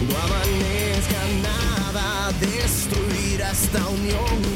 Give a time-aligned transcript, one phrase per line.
[0.00, 4.47] No amanezca nada, destruir esta unión.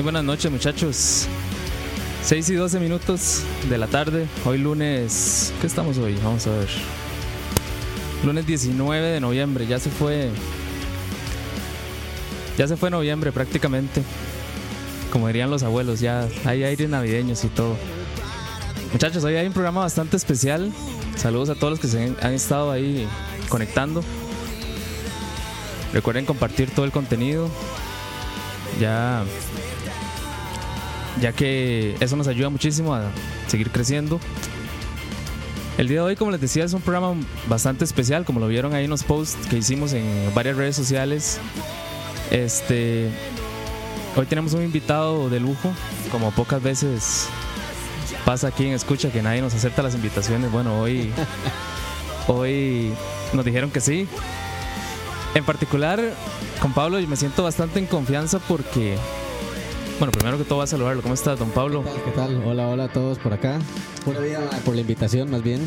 [0.00, 1.26] Muy buenas noches muchachos.
[2.22, 4.26] 6 y 12 minutos de la tarde.
[4.46, 5.52] Hoy lunes...
[5.60, 6.18] ¿Qué estamos hoy?
[6.24, 6.68] Vamos a ver.
[8.24, 9.66] Lunes 19 de noviembre.
[9.66, 10.30] Ya se fue...
[12.56, 14.02] Ya se fue noviembre prácticamente.
[15.12, 17.76] Como dirían los abuelos, ya hay aires navideños y todo.
[18.92, 20.72] Muchachos, hoy hay un programa bastante especial.
[21.16, 23.06] Saludos a todos los que se han estado ahí
[23.50, 24.02] conectando.
[25.92, 27.50] Recuerden compartir todo el contenido.
[28.80, 29.24] Ya
[31.20, 33.10] ya que eso nos ayuda muchísimo a
[33.46, 34.20] seguir creciendo.
[35.78, 37.14] El día de hoy, como les decía, es un programa
[37.48, 40.04] bastante especial, como lo vieron ahí en los posts que hicimos en
[40.34, 41.40] varias redes sociales.
[42.30, 43.08] Este,
[44.14, 45.72] hoy tenemos un invitado de lujo,
[46.12, 47.28] como pocas veces
[48.24, 50.52] pasa aquí en Escucha que nadie nos acepta las invitaciones.
[50.52, 51.12] Bueno, hoy,
[52.28, 52.92] hoy
[53.32, 54.06] nos dijeron que sí.
[55.34, 56.00] En particular,
[56.60, 58.96] con Pablo yo me siento bastante en confianza porque
[60.00, 61.02] bueno, primero que todo voy a saludarlo.
[61.02, 61.84] ¿Cómo estás, don Pablo?
[61.84, 62.02] ¿Qué tal?
[62.04, 62.42] ¿Qué tal?
[62.46, 63.58] Hola, hola a todos por acá.
[64.02, 65.60] Pura vida por la invitación, más bien.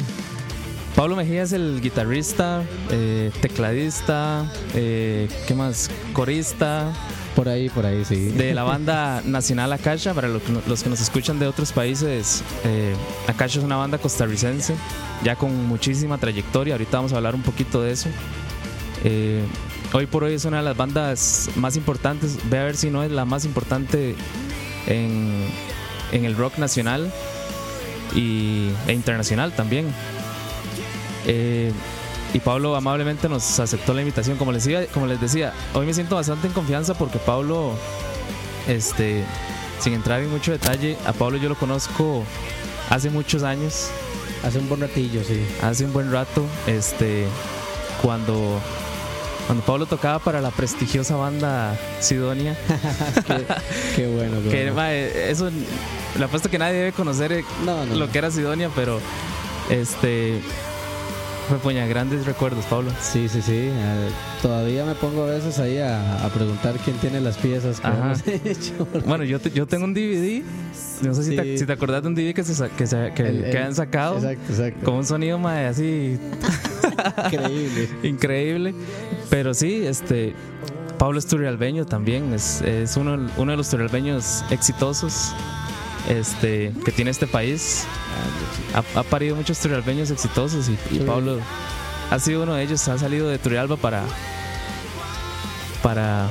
[0.96, 5.92] Pablo Mejía es el guitarrista, eh, tecladista, eh, ¿qué más?
[6.14, 6.92] Corista
[7.36, 8.32] Por ahí, por ahí, sí.
[8.32, 10.16] de la banda nacional Akasha.
[10.16, 12.96] Para los que nos escuchan de otros países, eh,
[13.28, 14.74] Akasha es una banda costarricense,
[15.24, 16.74] ya con muchísima trayectoria.
[16.74, 18.10] Ahorita vamos a hablar un poquito de eso.
[19.96, 22.38] Hoy por hoy es una de las bandas más importantes.
[22.50, 24.16] Ve a ver si no es la más importante
[24.88, 25.48] en,
[26.12, 27.12] en el rock nacional
[28.16, 29.94] y, e internacional también.
[31.28, 31.72] Eh,
[32.34, 34.38] y Pablo amablemente nos aceptó la invitación.
[34.38, 37.74] Como les, decía, como les decía, hoy me siento bastante en confianza porque Pablo,
[38.68, 39.24] este,
[39.80, 42.24] sin entrar en mucho detalle, a Pablo yo lo conozco
[42.90, 43.90] hace muchos años,
[44.44, 45.42] Hace un buen ratillo, sí.
[45.62, 47.28] hace un buen rato, este,
[48.02, 48.60] cuando,
[49.48, 52.56] cuando Pablo tocaba para la prestigiosa banda Sidonia.
[53.28, 53.46] qué,
[53.96, 54.76] qué bueno, qué Que bueno.
[54.76, 55.50] mae, eso,
[56.18, 58.12] le apuesto que nadie debe conocer eh, No, no, lo no.
[58.12, 59.00] que era Sidonia, pero
[59.70, 60.40] este,
[61.50, 62.92] fue puña, grandes recuerdos, Pablo.
[63.02, 63.52] Sí, sí, sí.
[63.70, 64.10] eh,
[64.42, 67.98] todavía me pongo a veces ahí a, a preguntar quién tiene las piezas que Ajá.
[68.14, 68.88] hemos hecho.
[69.06, 70.42] Bueno, yo, te- yo tengo un DVD.
[71.02, 73.24] No sé si, te, si te acordás de un DVD que, se, que, se- que,
[73.24, 74.16] El- el- que han sacado.
[74.18, 74.86] Exacto, exacto.
[74.86, 76.18] Con un sonido mae, así
[77.26, 77.90] Increíble.
[78.04, 78.76] increíble.
[79.30, 80.36] Pero sí, este.
[80.98, 82.34] Pablo es turrialbeño también.
[82.34, 85.34] Es, es uno, uno de los turrialbeños exitosos
[86.10, 87.86] este, que tiene este país.
[88.74, 91.00] Ha, ha parido muchos turrialbeños exitosos y.
[91.00, 91.40] Pablo
[92.12, 92.88] ha sido uno de ellos.
[92.88, 94.04] Ha salido de Turrialba para.
[95.82, 96.30] para.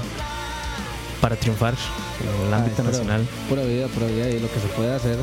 [1.23, 1.75] Para triunfar
[2.21, 3.27] en el Ay, ámbito nacional.
[3.49, 5.17] Pura vida, pura vida y lo que se puede hacer.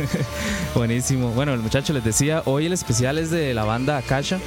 [0.74, 1.30] Buenísimo.
[1.30, 4.40] Bueno, el muchacho les decía, hoy el especial es de la banda Akasha.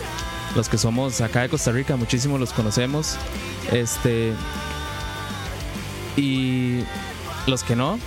[0.58, 3.16] Los que somos acá de Costa Rica, muchísimos los conocemos.
[3.72, 4.34] Este.
[6.18, 6.82] Y
[7.48, 7.98] los que no,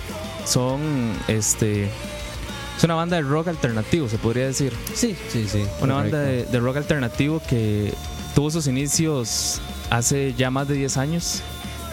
[0.45, 1.89] son este.
[2.77, 4.73] Es una banda de rock alternativo, se podría decir.
[4.93, 5.65] Sí, sí, sí.
[5.81, 7.95] Una banda de, de rock alternativo que
[8.35, 9.59] tuvo sus inicios
[9.89, 11.41] hace ya más de 10 años.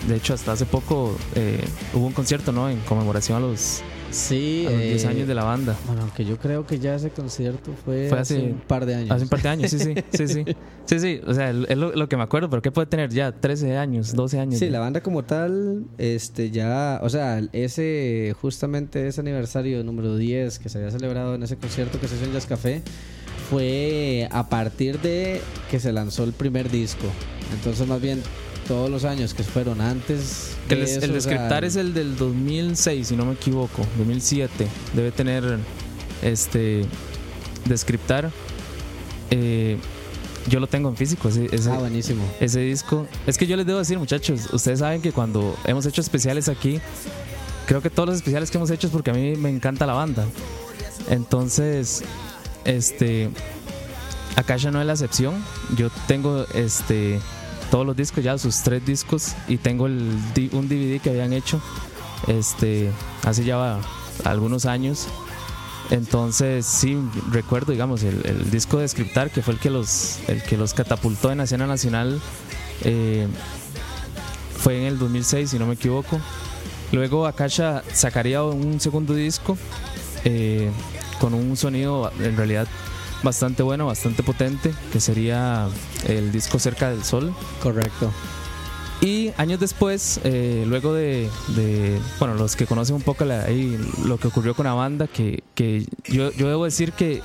[0.09, 1.61] De hecho, hasta hace poco eh,
[1.95, 2.69] hubo un concierto, ¿no?
[2.71, 5.77] En conmemoración a los, Sí, a los 10 eh, años de la banda.
[5.87, 8.95] Bueno, aunque yo creo que ya ese concierto fue, Fue hace, hace- un par de
[8.97, 9.11] años.
[9.11, 10.45] Hace un par de años, sí, sí, sí, sí.
[10.87, 13.31] Sí, sí, o sea, es lo, lo que me acuerdo, pero ¿qué puede tener ya?
[13.31, 14.59] 13 años, 12 años.
[14.59, 14.73] Sí, ya.
[14.73, 20.69] la banda como tal, este ya, o sea, ese justamente ese aniversario número 10 que
[20.69, 22.83] se había celebrado en ese concierto que se hizo en Jazz Café
[23.49, 27.07] fue a partir de que se lanzó el primer disco.
[27.53, 28.21] Entonces, más bien
[28.71, 31.75] todos los años que fueron antes de el, eso, el o de sea, Scriptar es
[31.75, 34.69] el del 2006, si no me equivoco, 2007.
[34.95, 35.59] Debe tener
[36.23, 36.85] este
[37.65, 38.31] de Scriptar.
[39.33, 39.77] Eh,
[40.47, 42.23] yo lo tengo en físico, ese, ese, Ah, buenísimo.
[42.39, 43.09] ese disco.
[43.27, 46.81] Es que yo les debo decir, muchachos, ustedes saben que cuando hemos hecho especiales aquí,
[47.67, 49.95] creo que todos los especiales que hemos hecho es porque a mí me encanta la
[49.95, 50.25] banda.
[51.09, 52.05] Entonces,
[52.65, 53.31] este,
[54.37, 55.45] Akasha no es la excepción.
[55.77, 57.19] Yo tengo este
[57.71, 60.19] todos los discos ya, sus tres discos, y tengo el,
[60.53, 61.61] un DVD que habían hecho
[62.27, 62.91] este
[63.25, 63.79] hace ya
[64.25, 65.07] algunos años.
[65.91, 66.97] Entonces sí
[67.31, 70.73] recuerdo, digamos, el, el disco de Scriptar, que fue el que los, el que los
[70.73, 72.21] catapultó en la escena nacional,
[72.85, 73.27] eh,
[74.57, 76.21] fue en el 2006, si no me equivoco.
[76.93, 79.57] Luego Akasha sacaría un segundo disco
[80.25, 80.71] eh,
[81.21, 82.67] con un sonido en realidad
[83.23, 85.69] bastante bueno, bastante potente, que sería
[86.07, 87.35] el disco Cerca del Sol.
[87.63, 88.11] Correcto.
[89.03, 93.79] Y años después, eh, luego de, de, bueno, los que conocen un poco la- ahí
[94.05, 97.23] lo que ocurrió con la banda, que, que yo, yo debo decir que,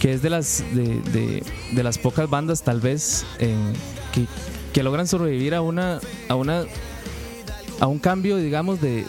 [0.00, 3.72] que es de las, de, de- de las pocas bandas tal vez en-
[4.12, 4.26] que,
[4.72, 6.64] que logran sobrevivir a una, a una,
[7.78, 9.04] a un cambio, digamos, de,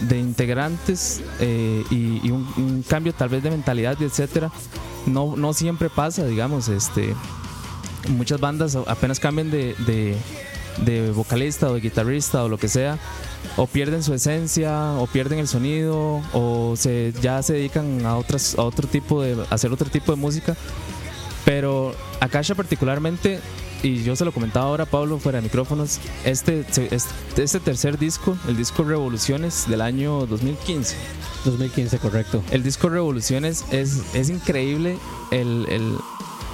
[0.00, 4.50] de- integrantes eh, y, un, cambio tal vez de mentalidad etcétera.
[5.06, 7.14] No, no siempre pasa, digamos, este,
[8.08, 9.74] muchas bandas apenas cambian de,
[10.78, 12.98] de, vocalista o de guitarrista o lo que sea,
[13.56, 18.56] o pierden su esencia, o pierden el sonido, o se, ya se dedican a, otras,
[18.58, 20.56] a otro tipo de, hacer otro tipo de música.
[21.44, 23.40] Pero Akasha particularmente
[23.82, 28.36] y yo se lo comentaba ahora Pablo fuera de micrófonos, este, este, este tercer disco,
[28.48, 30.96] el disco Revoluciones del año 2015,
[31.44, 32.42] 2015, correcto.
[32.50, 34.98] el disco Revoluciones es, es increíble
[35.30, 35.96] el, el-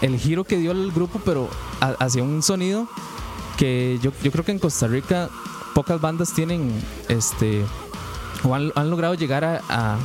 [0.02, 1.48] el giro que dio el grupo, pero
[1.80, 2.86] a- hacia un sonido
[3.56, 5.30] que yo, yo creo que en Costa Rica
[5.74, 6.70] pocas bandas tienen
[7.08, 7.62] este
[8.44, 9.98] o han, han logrado llegar a, a-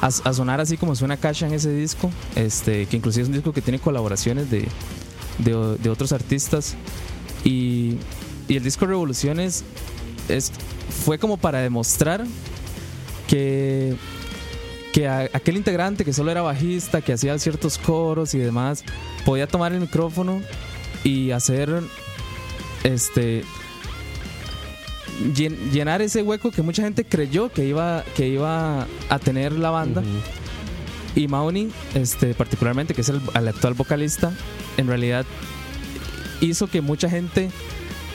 [0.00, 3.34] a- a sonar así como suena Kasha en ese disco, este, que inclusive es un
[3.34, 4.66] disco que tiene colaboraciones de,
[5.38, 6.76] de, otros artistas.
[7.44, 7.96] Y,
[8.48, 9.64] y el disco Revoluciones
[10.28, 10.52] es,
[11.04, 12.24] fue como para demostrar
[13.26, 13.94] que,
[14.92, 18.84] que aquel integrante que solo era bajista, que hacía ciertos coros y demás,
[19.24, 20.40] podía tomar el micrófono
[21.04, 21.82] y hacer
[22.84, 23.44] este
[25.34, 29.70] llen- llenar ese hueco que mucha gente creyó que iba que iba a tener la
[29.70, 30.02] banda.
[31.18, 34.32] Y Mauni este particularmente que es el, actual vocalista
[34.76, 35.26] en realidad
[36.40, 37.50] hizo que mucha gente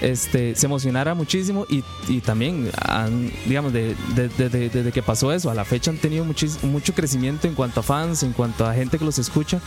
[0.01, 5.01] este, se emocionara muchísimo y, y también han, digamos de- de- de- de- desde que
[5.03, 8.65] pasó eso a la fecha han tenido mucho crecimiento en cuanto a fans en cuanto
[8.65, 9.60] a gente que los escucha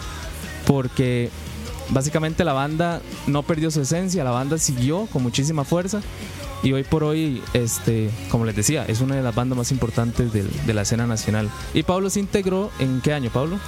[0.66, 1.30] porque
[1.90, 6.00] básicamente la banda no perdió su esencia, la banda siguió con muchísima fuerza
[6.62, 10.32] y hoy por hoy, este, como les decía, es una de las bandas más importantes
[10.32, 11.50] del- de la escena nacional.
[11.74, 13.58] Y Pablo se integró en qué año, Pablo?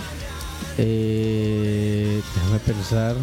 [0.78, 3.16] Eh, déjame pensar.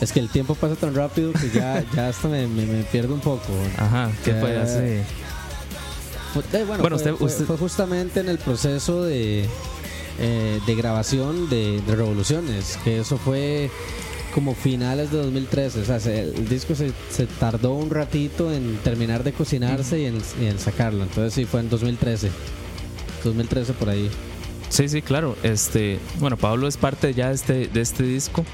[0.00, 3.14] Es que el tiempo pasa tan rápido que ya, ya hasta me, me, me pierdo
[3.14, 3.52] un poco.
[3.78, 5.04] Ajá, ¿qué Ya- fue hace?
[6.32, 9.48] Fue- eh, bueno, Bueno, fue, usted- fue- justamente en el proceso de,
[10.18, 13.70] eh, de grabación de, de Revoluciones, que eso fue
[14.34, 15.80] como finales de 2013.
[15.80, 20.06] O sea, se- el disco se, se tardó un ratito en terminar de cocinarse y
[20.06, 21.04] en, y en sacarlo.
[21.04, 22.30] Entonces sí, fue en 2013.
[23.22, 24.10] 2013 por ahí.
[24.68, 25.36] Sí, sí, claro.
[25.42, 28.44] Este, bueno, Pablo es parte ya de este, de este disco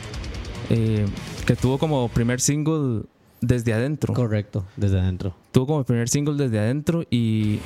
[0.68, 1.06] eh,
[1.46, 3.02] que tuvo como primer single
[3.40, 4.12] desde adentro.
[4.14, 5.34] Correcto, desde adentro.
[5.50, 7.58] tuvo como primer single desde adentro y,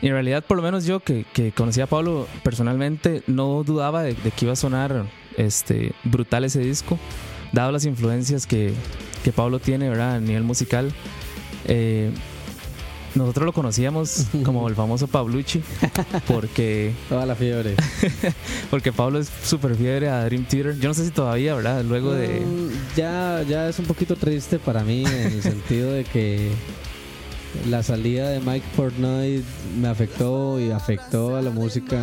[0.00, 4.02] y en realidad por lo menos yo que, que conocía a Pablo personalmente no dudaba
[4.04, 5.06] de, de que iba a sonar
[5.36, 6.98] este, brutal ese disco,
[7.52, 8.72] dado las influencias que,
[9.24, 10.16] que Pablo tiene ¿verdad?
[10.16, 10.92] a nivel musical.
[11.66, 12.10] Eh,
[13.14, 15.62] nosotros lo conocíamos como el famoso Pablucci
[16.26, 17.74] porque, Toda la fiebre.
[18.70, 20.78] porque Pablo es súper fiebre a Dream Theater.
[20.78, 21.84] Yo no sé si todavía, ¿verdad?
[21.84, 22.40] Luego de...
[22.40, 26.50] Mm, ya, ya es un poquito triste para mí en el sentido de que
[27.68, 29.42] la salida de Mike Portnoy
[29.80, 32.00] me afectó y afectó a la música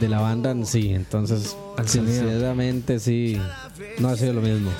[0.00, 0.90] de la banda en sí.
[0.90, 3.38] Entonces, Al sinceramente, sí,
[3.98, 4.70] no ha sido lo mismo.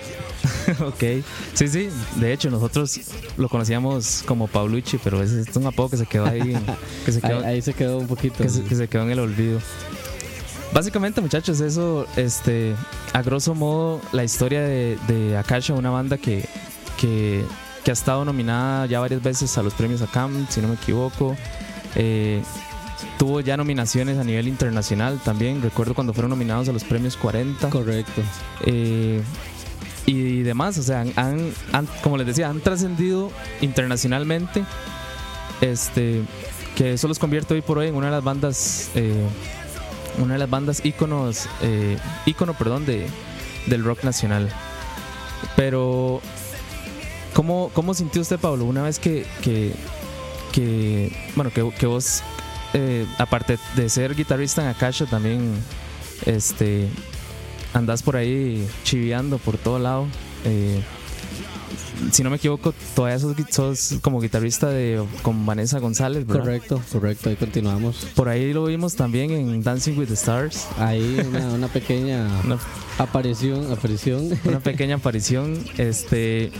[0.86, 1.22] ok,
[1.54, 1.88] sí, sí.
[2.16, 3.00] De hecho, nosotros
[3.36, 6.56] lo conocíamos como Paulucci, pero es un apodo que se quedó ahí.
[7.04, 8.42] Que se Ahí, quedó, ahí se quedó un poquito.
[8.42, 9.60] que se, que se quedó en el olvido.
[10.72, 12.74] Básicamente, muchachos, eso, este,
[13.12, 16.44] a grosso modo, la historia de, de Akasha, una banda que,
[16.96, 17.42] que,
[17.84, 21.36] que ha estado nominada ya varias veces a los premios ACAM, si no me equivoco.
[21.96, 22.42] Eh,
[23.18, 25.62] tuvo ya nominaciones a nivel internacional también.
[25.62, 28.22] Recuerdo cuando fueron nominados a los premios 40 Correcto.
[28.66, 29.22] eh,
[30.06, 30.76] y demás.
[30.78, 34.64] O sea, han, han- como les decía, han trascendido internacionalmente.
[35.60, 36.22] Este,
[36.76, 39.12] que eso los convierte hoy por hoy en una de las bandas, eh,
[40.18, 41.46] una de las bandas íconos,
[42.26, 43.06] ícono, perdón, de,
[43.66, 44.48] del rock nacional.
[45.56, 46.20] Pero,
[47.40, 49.24] ¿cómo, cómo sintió usted, Pablo, una vez que,
[50.52, 52.22] que, bueno, que, que vos,
[52.74, 55.54] eh, aparte de ser guitarrista en Akasha, también,
[56.26, 56.86] este,
[57.72, 60.06] andás por ahí chiviando por todo lado.
[60.44, 60.82] Eh,
[62.12, 66.42] si no me equivoco, todavía sos, sos como guitarrista de con Vanessa González, ¿verdad?
[66.42, 67.30] Correcto, correcto.
[67.30, 68.06] Ahí continuamos.
[68.14, 70.66] Por ahí lo vimos también en Dancing with the Stars.
[70.78, 72.26] Ahí una, una pequeña
[72.98, 74.30] aparición, aparición.
[74.44, 75.58] una pequeña aparición.
[75.78, 76.50] Este,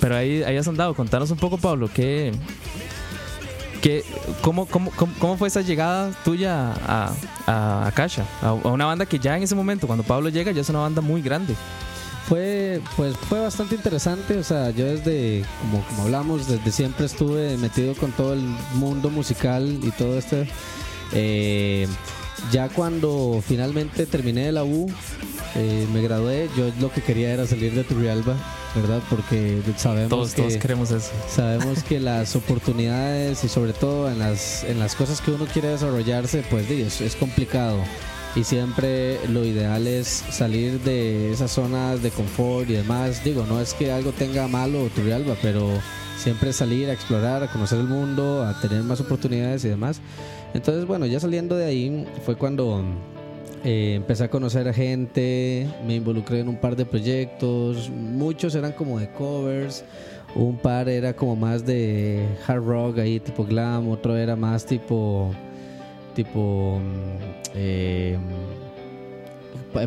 [0.00, 0.94] pero ahí, ahí has andado.
[0.94, 2.32] Contanos un poco, Pablo, ¿qué,
[3.82, 4.04] qué,
[4.42, 7.12] cómo, cómo, cómo, cómo fue esa llegada tuya a,
[7.46, 8.24] a Akasha?
[8.42, 10.80] A, a una banda que ya en ese momento, cuando Pablo llega, ya es una
[10.80, 11.54] banda muy grande.
[12.28, 17.56] Fue, pues, fue bastante interesante, o sea, yo desde, como, como hablamos, desde siempre estuve
[17.56, 18.42] metido con todo el
[18.74, 20.36] mundo musical y todo esto.
[21.12, 21.88] Eh,
[22.52, 24.92] ya cuando finalmente terminé la U,
[25.54, 28.36] eh, me gradué, yo lo que quería era salir de Turrialba,
[28.74, 29.00] ¿verdad?
[29.08, 30.42] Porque sabemos Todos, que...
[30.42, 31.10] todos queremos eso.
[31.34, 35.68] Sabemos que las oportunidades y sobre todo en las, en las cosas que uno quiere
[35.68, 37.78] desarrollarse, pues es, es complicado.
[38.38, 43.24] Y siempre lo ideal es salir de esas zonas de confort y demás.
[43.24, 45.66] Digo, no es que algo tenga malo Turrialba, pero
[46.16, 50.00] siempre salir a explorar, a conocer el mundo, a tener más oportunidades y demás.
[50.54, 52.84] Entonces, bueno, ya saliendo de ahí fue cuando
[53.64, 58.70] eh, empecé a conocer a gente, me involucré en un par de proyectos, muchos eran
[58.70, 59.82] como de covers,
[60.36, 65.34] un par era como más de hard rock ahí tipo glam, otro era más tipo
[66.24, 66.80] tipo
[67.54, 68.18] eh,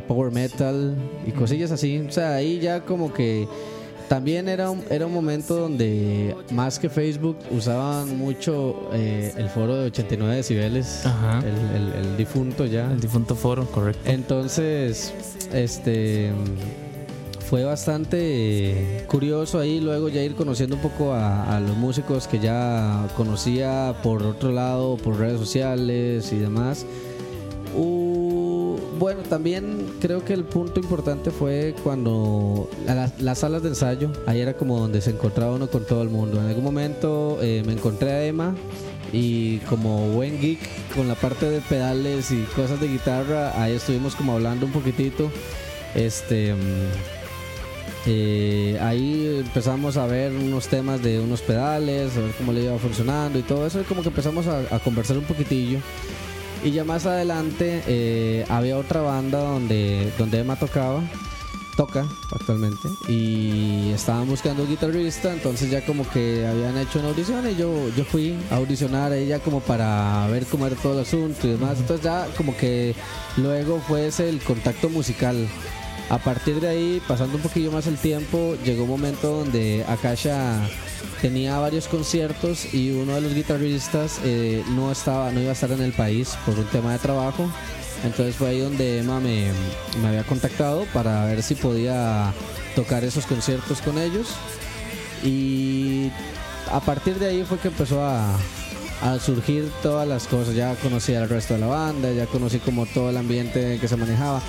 [0.08, 0.96] power metal
[1.28, 3.46] y cosillas así, o sea, ahí ya como que
[4.08, 9.76] también era un, era un momento donde más que Facebook usaban mucho eh, el foro
[9.76, 11.40] de 89 decibeles, Ajá.
[11.40, 12.90] el, el- el difunto ya.
[12.92, 14.10] El difunto foro, correcto.
[14.10, 15.14] Entonces,
[15.54, 16.32] este
[17.51, 23.10] fue bastante curioso ahí luego ya ir conociendo un poco a, los músicos que ya
[23.17, 26.86] conocía por otro lado, por redes sociales y demás.
[28.98, 34.39] Bueno, también creo que el punto importante fue cuando las, las salas de ensayo, ahí
[34.39, 36.39] era como donde se encontraba uno con todo el mundo.
[36.39, 38.55] En algún momento eh, me encontré a Emma
[39.12, 44.15] y como buen geek con la parte de pedales y cosas de guitarra, ahí estuvimos
[44.15, 45.29] como hablando un poquitito.
[45.96, 46.55] Este.
[48.05, 52.77] Eh, ahí empezamos a ver unos temas de unos pedales, a ver cómo le iba
[52.77, 55.79] funcionando y todo eso, y como que empezamos a, a conversar un poquitillo.
[56.63, 61.01] Y ya más adelante eh, había otra banda donde, donde Emma tocaba,
[61.75, 67.50] toca actualmente, y estaban buscando un guitarrista, entonces ya como que habían hecho una audición
[67.50, 71.00] y yo, yo fui a audicionar a ella como para ver cómo era todo el
[71.00, 71.79] asunto y demás.
[71.79, 72.93] Entonces ya como que
[73.38, 75.48] luego fue ese el contacto musical.
[76.12, 80.60] A partir de ahí, pasando un poquillo más el tiempo, llegó un momento donde Akasha
[81.22, 85.72] tenía varios conciertos y uno de los guitarristas eh, no estaba, no iba a estar
[85.72, 87.50] en el país por un tema de trabajo.
[88.03, 89.53] Entonces fue ahí donde Emma me,
[90.01, 92.34] me había contactado para ver si podía
[92.75, 94.36] tocar esos conciertos con ellos.
[95.24, 96.12] Y
[96.70, 98.38] a partir de ahí fue que empezó a,
[99.01, 100.55] a surgir todas las cosas.
[100.55, 103.98] Ya conocí al resto de la banda, ya conocí como todo el ambiente que se
[103.98, 104.41] manejaba.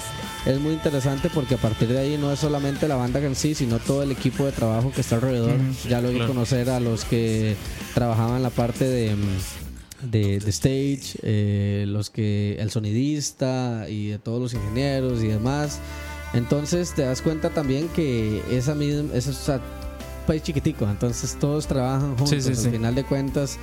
[0.44, 3.54] Es muy interesante porque a partir de ahí no es solamente la banda en sí,
[3.54, 5.56] sino todo el equipo de trabajo que está alrededor.
[5.88, 6.32] Ya luego claro.
[6.34, 7.56] conocer a los que
[7.94, 9.14] trabajaban la parte de,
[10.02, 15.78] de, de stage, eh, los que el sonidista y de todos los ingenieros y demás.
[16.34, 19.60] Entonces te das cuenta también que esa misma, esa, o sea,
[20.26, 22.30] país chiquitico, entonces todos trabajan juntos.
[22.30, 23.58] Sí, sí, Al final de cuentas,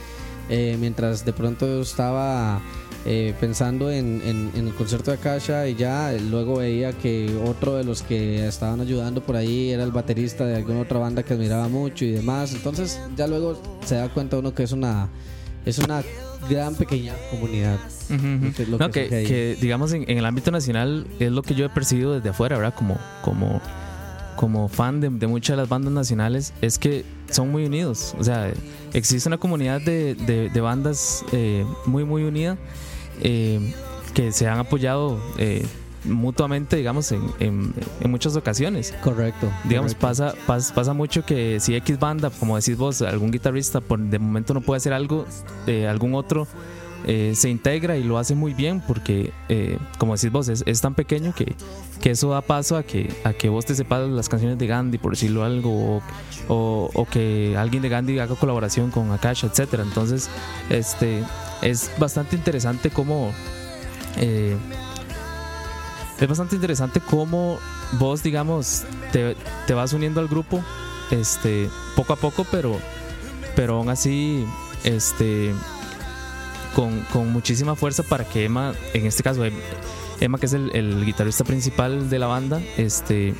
[0.49, 2.59] eh, mientras de pronto estaba
[3.05, 7.75] eh, pensando en, en- en el concierto de Akasha y ya luego veía que otro
[7.75, 11.33] de los que estaban ayudando por ahí era el baterista de alguna otra banda que
[11.33, 12.53] admiraba mucho y demás.
[12.53, 15.07] Entonces ya luego se da cuenta uno que es una
[15.65, 16.01] es una
[16.49, 17.77] gran pequeña comunidad.
[18.65, 21.69] Lo que- No, que, digamos en, en el ámbito nacional es lo que yo he
[21.69, 22.73] percibido desde afuera, ¿verdad?
[22.75, 23.61] Como, como,
[24.39, 28.15] como fan de, de muchas de las bandas nacionales, es que son muy unidos.
[28.17, 28.49] O sea,
[28.93, 32.57] existe una comunidad de, de- de bandas eh, muy, muy unida
[33.21, 33.73] eh,
[34.13, 35.65] que se han apoyado eh,
[36.05, 38.93] mutuamente, digamos, en, en- en muchas ocasiones.
[39.03, 39.51] Correcto.
[39.65, 40.07] Digamos, correcto.
[40.07, 44.19] pasa, pasa, pasa mucho que si X banda, como decís vos, algún guitarrista por, de
[44.19, 45.25] momento no puede hacer algo,
[45.89, 46.47] algún otro
[47.05, 50.95] eh, se integra y lo hace muy bien porque, eh, como decís vos, es, tan
[50.95, 51.55] pequeño que,
[52.01, 54.97] que eso da paso a que, a que vos te sepas las canciones de Gandhi,
[54.97, 56.01] por decirlo algo,
[56.47, 59.83] o, que alguien de Gandhi haga colaboración con Akasha, etcétera.
[59.83, 60.29] Entonces,
[60.69, 61.23] este,
[61.61, 63.31] es bastante interesante cómo...
[64.17, 64.55] eh,
[66.19, 67.59] es bastante interesante cómo
[67.93, 68.83] vos, digamos,
[69.13, 70.61] te, te vas uniendo al grupo
[71.11, 72.77] este, poco a poco, pero,
[73.55, 74.45] pero aún así,
[74.83, 75.53] este,
[76.75, 79.53] con, con muchísima fuerza para que Emma, en este caso, Em-
[80.19, 83.33] Emma, que es el, el guitarrista principal de la banda, este,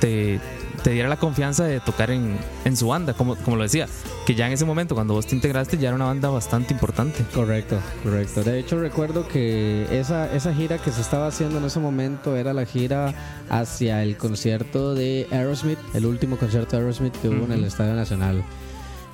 [0.00, 0.40] te,
[0.82, 3.86] te diera la confianza de tocar en, en su banda, como, como lo decía,
[4.24, 7.24] que ya en ese momento, cuando vos te integraste, ya era una banda bastante importante.
[7.34, 8.42] Correcto, correcto.
[8.42, 12.54] De hecho, recuerdo que esa, esa gira que se estaba haciendo en ese momento era
[12.54, 13.14] la gira
[13.50, 17.64] hacia el concierto de Aerosmith, el último concierto de Aerosmith que hubo en el.
[17.64, 18.42] Estadio Nacional.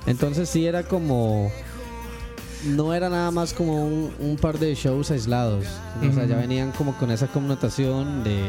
[0.05, 1.51] Entonces sí era como...
[2.65, 5.65] No era nada más como un, un par de shows aislados.
[6.07, 8.39] O sea, ya venían como con esa connotación de,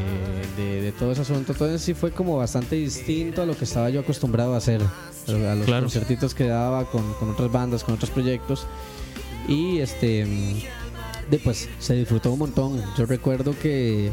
[0.56, 1.52] de, de todo ese asunto.
[1.52, 4.82] Entonces sí fue como bastante distinto a lo que estaba yo acostumbrado a hacer.
[4.82, 5.84] A los Claro.
[5.84, 8.66] conciertitos que daba con, con otras bandas, con otros proyectos.
[9.48, 10.26] Y este
[11.30, 12.82] de, pues se disfrutó un montón.
[12.98, 14.12] Yo recuerdo que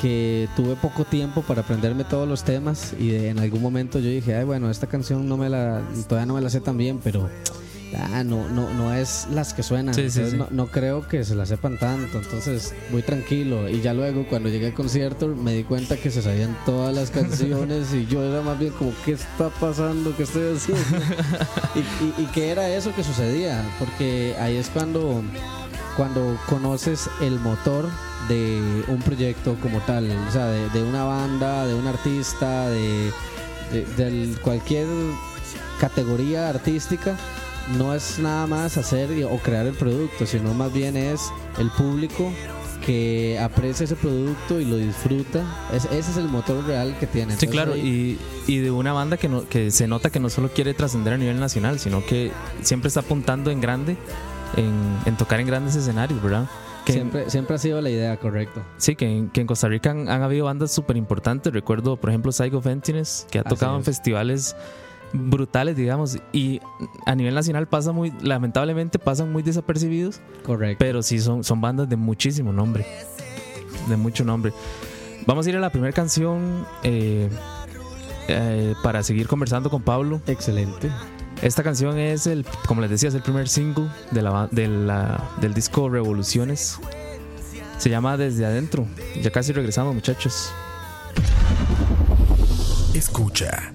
[0.00, 4.10] que tuve poco tiempo para aprenderme todos los temas y de- en algún momento yo
[4.10, 7.00] dije, ay bueno, esta canción no me la todavía no me la sé tan bien,
[7.02, 7.30] pero
[7.94, 9.94] ah, no no no es las que suenan.
[9.94, 10.36] Sí, sí, Entonces, sí.
[10.38, 14.48] No, no creo que se la sepan tanto, entonces muy tranquilo y ya luego cuando
[14.48, 18.42] llegué al concierto me di cuenta que se sabían todas las canciones y yo era
[18.42, 20.16] más bien como ¿qué está pasando?
[20.16, 20.82] ¿Qué estoy haciendo?
[21.74, 21.80] y,
[22.20, 25.22] y, y que era eso que sucedía, porque ahí es cuando,
[25.96, 27.88] cuando conoces el motor
[28.28, 33.12] de un proyecto como tal, o sea, de, de una banda, de un artista, de,
[33.96, 34.86] de- cualquier
[35.80, 37.16] categoría artística.
[37.76, 41.20] No es nada más hacer o crear el producto, sino más bien es
[41.58, 42.32] el público
[42.84, 45.42] que aprecia ese producto y lo disfruta.
[45.72, 47.36] Es- ese es el motor real que tiene.
[47.36, 50.28] Sí, claro, ahí- y, y de una banda que, no, que se nota que no
[50.30, 52.30] solo quiere trascender a nivel nacional, sino que
[52.62, 53.96] siempre está apuntando en grande,
[54.56, 54.72] en,
[55.04, 56.48] en tocar en grandes escenarios, ¿verdad?
[56.84, 58.62] Que en- siempre, siempre ha sido la idea, correcto.
[58.76, 61.52] Sí, que en, que en Costa Rica han, han habido bandas súper importantes.
[61.52, 63.86] Recuerdo, por ejemplo, Psycho Emptiness, que ha Así tocado en es.
[63.86, 64.54] festivales
[65.12, 66.18] brutales, digamos.
[66.32, 66.60] Y
[67.06, 70.76] a nivel nacional pasa muy, lamentablemente pasan muy desapercibidos, Correcto.
[70.78, 72.86] pero sí son, son bandas de muchísimo nombre.
[73.88, 74.52] De mucho nombre.
[75.26, 77.28] Vamos a ir a la primera canción eh,
[78.28, 80.20] eh, para seguir conversando con Pablo.
[80.26, 80.90] Excelente.
[81.42, 85.30] Esta canción es el, como les decía, es el primer single de la, de la-
[85.40, 86.78] del disco Revoluciones.
[87.78, 88.86] Se llama Desde Adentro.
[89.22, 90.50] Ya casi regresamos, muchachos.
[92.94, 93.74] Escucha.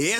[0.00, 0.12] Y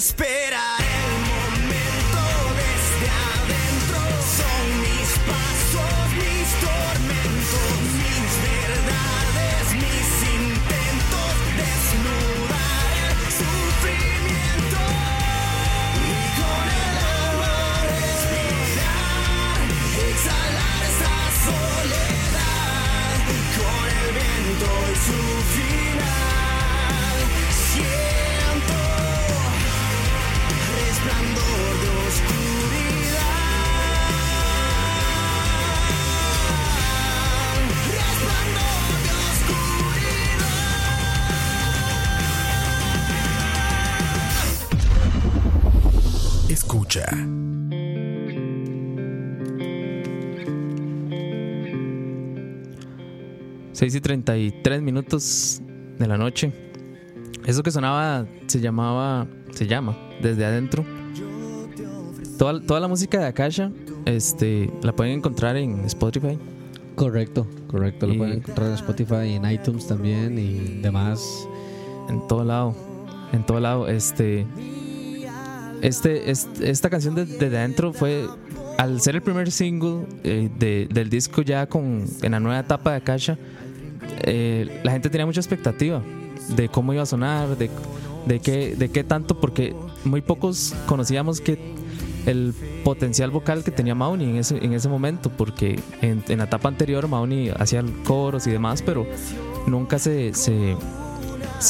[54.00, 55.60] y 33 minutos
[55.98, 56.52] de la noche.
[57.46, 60.84] Eso que sonaba se llamaba, se llama Desde Adentro.
[62.38, 63.70] Toda, toda la música de Akasha
[64.06, 66.38] este, la pueden encontrar en Spotify.
[66.94, 68.06] Correcto, correcto.
[68.06, 71.46] Lo Y- pueden encontrar en Spotify, en iTunes también y demás.
[72.08, 72.74] En todo lado.
[73.32, 73.88] En todo lado.
[73.88, 74.46] Este.
[75.82, 78.26] Este, este- esta canción de, de adentro fue.
[78.78, 82.92] Al ser el primer single eh, de- del disco ya con en la nueva etapa
[82.92, 83.36] de Akasha,
[84.24, 86.02] eh, la gente tenía mucha expectativa
[86.48, 87.70] de cómo iba a sonar, de,
[88.26, 91.58] de, qué, de qué tanto, porque muy pocos conocíamos que
[92.26, 92.54] el
[92.84, 97.08] potencial vocal que tenía Mauni en ese, en ese momento, porque en, la etapa anterior
[97.08, 99.06] Mauni hacía coros y demás, pero
[99.66, 100.76] nunca se, se,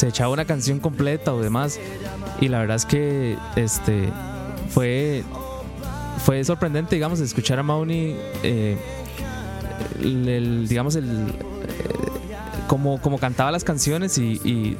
[0.07, 1.79] echaba una canción completa o demás.
[2.39, 4.09] Y la verdad es que este
[4.69, 5.23] fue,
[6.25, 8.77] fue sorprendente, digamos, escuchar a Mauni, eh,
[10.01, 11.33] el, digamos, el,
[12.71, 14.77] como, como cantaba las canciones y, y,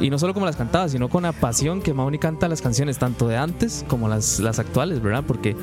[0.00, 2.96] y no solo como las cantaba, sino con la pasión que Mauni canta las canciones,
[2.96, 5.22] tanto de antes como las, las actuales, ¿verdad?
[5.26, 5.54] Porque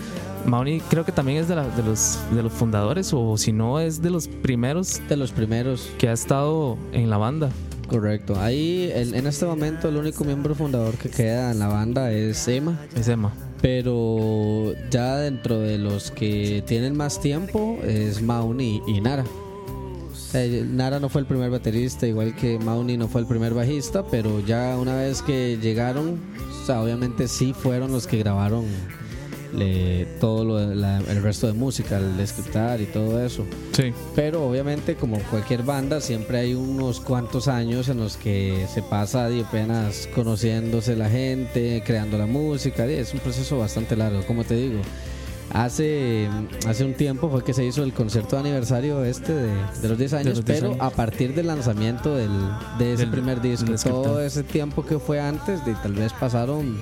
[0.46, 3.80] Mauni creo que también es de, la- de los, de los fundadores, o si no,
[3.80, 7.50] es de los primeros De los primeros, que ha estado en la banda.
[7.90, 8.40] correcto.
[8.40, 12.48] Ahí, el- en este momento, el único miembro fundador que queda en la banda es
[12.48, 12.80] Emma.
[12.96, 13.34] Es Emma.
[13.62, 19.24] Pero ya dentro de los que tienen más tiempo es Mauni y Nara.
[20.34, 24.04] Eh, Nara no fue el primer baterista, igual que Mauni no fue el primer bajista,
[24.06, 26.20] pero ya una vez que llegaron,
[26.62, 28.66] o sea, obviamente sí fueron los que grabaron
[29.56, 33.46] le- todo lo la- el resto de música, el scriptar y todo eso.
[33.74, 33.94] Sí.
[34.16, 39.30] Pero obviamente como cualquier banda siempre hay unos cuantos años en los que se pasa
[39.30, 44.44] de apenas conociéndose la gente, creando la música, y es un proceso bastante largo, como
[44.44, 44.82] te digo.
[45.52, 46.28] Hace,
[46.68, 49.98] hace un tiempo fue que se hizo el concierto de aniversario este de, de los
[49.98, 50.82] 10 años, los 10 pero años.
[50.84, 52.32] a partir del lanzamiento del,
[52.80, 56.76] de ese Del- primer disco, todo ese tiempo que fue antes, de tal vez pasaron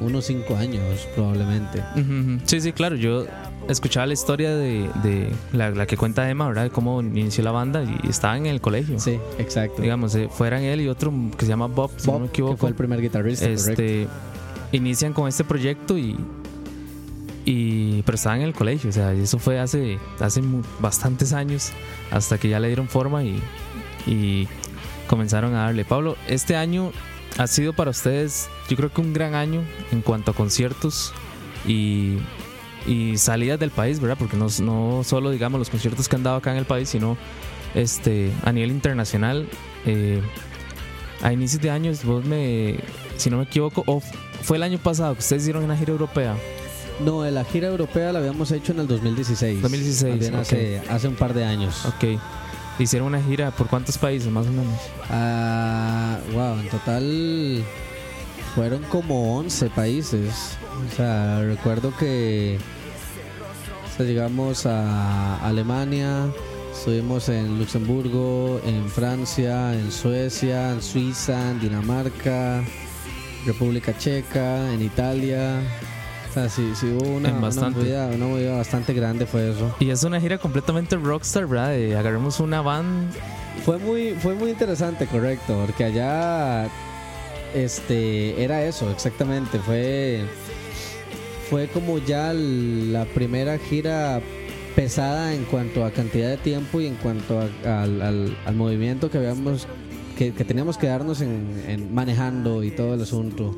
[0.00, 0.82] unos 5 años
[1.14, 1.80] probablemente.
[1.94, 2.40] Ujú, ujú.
[2.44, 2.96] Sí, sí, claro.
[2.96, 3.24] Yo
[3.68, 6.64] escuchaba la historia de, de la, la que cuenta Emma, ¿verdad?
[6.64, 8.98] De cómo inició la banda y estaba en el colegio.
[8.98, 9.80] Sí, exacto.
[9.82, 12.30] Digamos, eh, fueran él y otro que se llama Bob, si no Bob, me que
[12.32, 12.56] equivoco.
[12.56, 13.70] fue el primer guitarrista, correcto.
[13.70, 14.08] este,
[14.72, 16.16] inician con este proyecto y,
[17.50, 20.42] y pero estaban en el colegio, o sea, eso fue hace, hace
[20.80, 21.70] bastantes años
[22.10, 24.46] hasta que ya le dieron forma y,
[25.06, 25.86] comenzaron a darle.
[25.86, 26.92] Pablo, este año
[27.38, 31.14] ha sido para ustedes, yo creo que un gran año en cuanto a conciertos
[31.66, 32.18] y,
[33.16, 34.18] salidas del país, ¿verdad?
[34.18, 34.50] Porque no,
[35.02, 37.16] solo, digamos, los conciertos que han dado acá en el país, sino
[37.74, 39.48] este, a nivel internacional.
[39.86, 40.20] eh,
[41.22, 42.76] a inicios de años, vos me,
[43.16, 44.00] si no me equivoco, o
[44.42, 46.36] fue el año pasado que ustedes hicieron una gira europea.
[47.00, 49.62] No, la gira europea la habíamos hecho en el 2016.
[49.62, 50.40] 2016, También ok.
[50.40, 51.84] hace, hace un par de años.
[51.86, 52.18] Ok.
[52.78, 54.80] Hicieron una gira por cuántos países, más o menos.
[55.10, 57.64] Ah, wow, en total
[58.54, 60.56] fueron como 11 países.
[60.90, 62.58] O sea, recuerdo que
[63.92, 66.26] o sea, llegamos a Alemania,
[66.72, 72.62] estuvimos en Luxemburgo, en Francia, en Suecia, en Suiza, en Dinamarca,
[73.44, 75.60] República Checa, en Italia.
[76.40, 77.38] Sea, sí, sí hubo una, una
[77.78, 79.74] movida, una movida bastante grande fue eso.
[79.80, 81.70] Y es una gira completamente rockstar, ¿verdad?
[81.70, 83.08] De agarremos una van.
[83.64, 86.68] Fue muy, fue muy interesante, correcto, porque allá
[87.54, 89.58] este era eso, exactamente.
[89.58, 90.24] Fue,
[91.50, 94.20] fue como ya la primera gira
[94.76, 99.10] pesada en cuanto a cantidad de tiempo y en cuanto a- al, al- al movimiento
[99.10, 99.66] que habíamos
[100.16, 103.54] que, que teníamos que darnos en, en manejando y todo el asunto.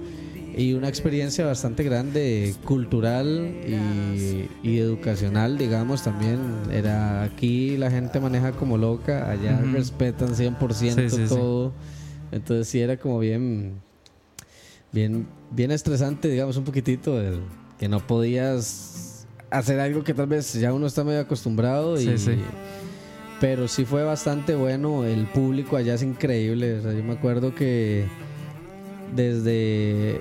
[0.56, 6.40] Y una experiencia bastante grande, cultural y, y educacional, digamos, también.
[6.72, 11.24] Era aquí la gente maneja como loca, allá respetan 100% Sí, sí, sí.
[11.28, 11.72] todo.
[12.32, 13.80] Entonces sí era como bien,
[14.92, 17.40] bien, bien estresante, digamos, un poquitito, el
[17.78, 22.04] que no podías hacer algo que tal vez ya uno está medio acostumbrado y...
[22.04, 22.34] Sí, sí.
[23.40, 27.54] Pero sí fue bastante bueno, el público allá es increíble, o sea, yo me acuerdo
[27.54, 28.04] que
[29.16, 30.20] desde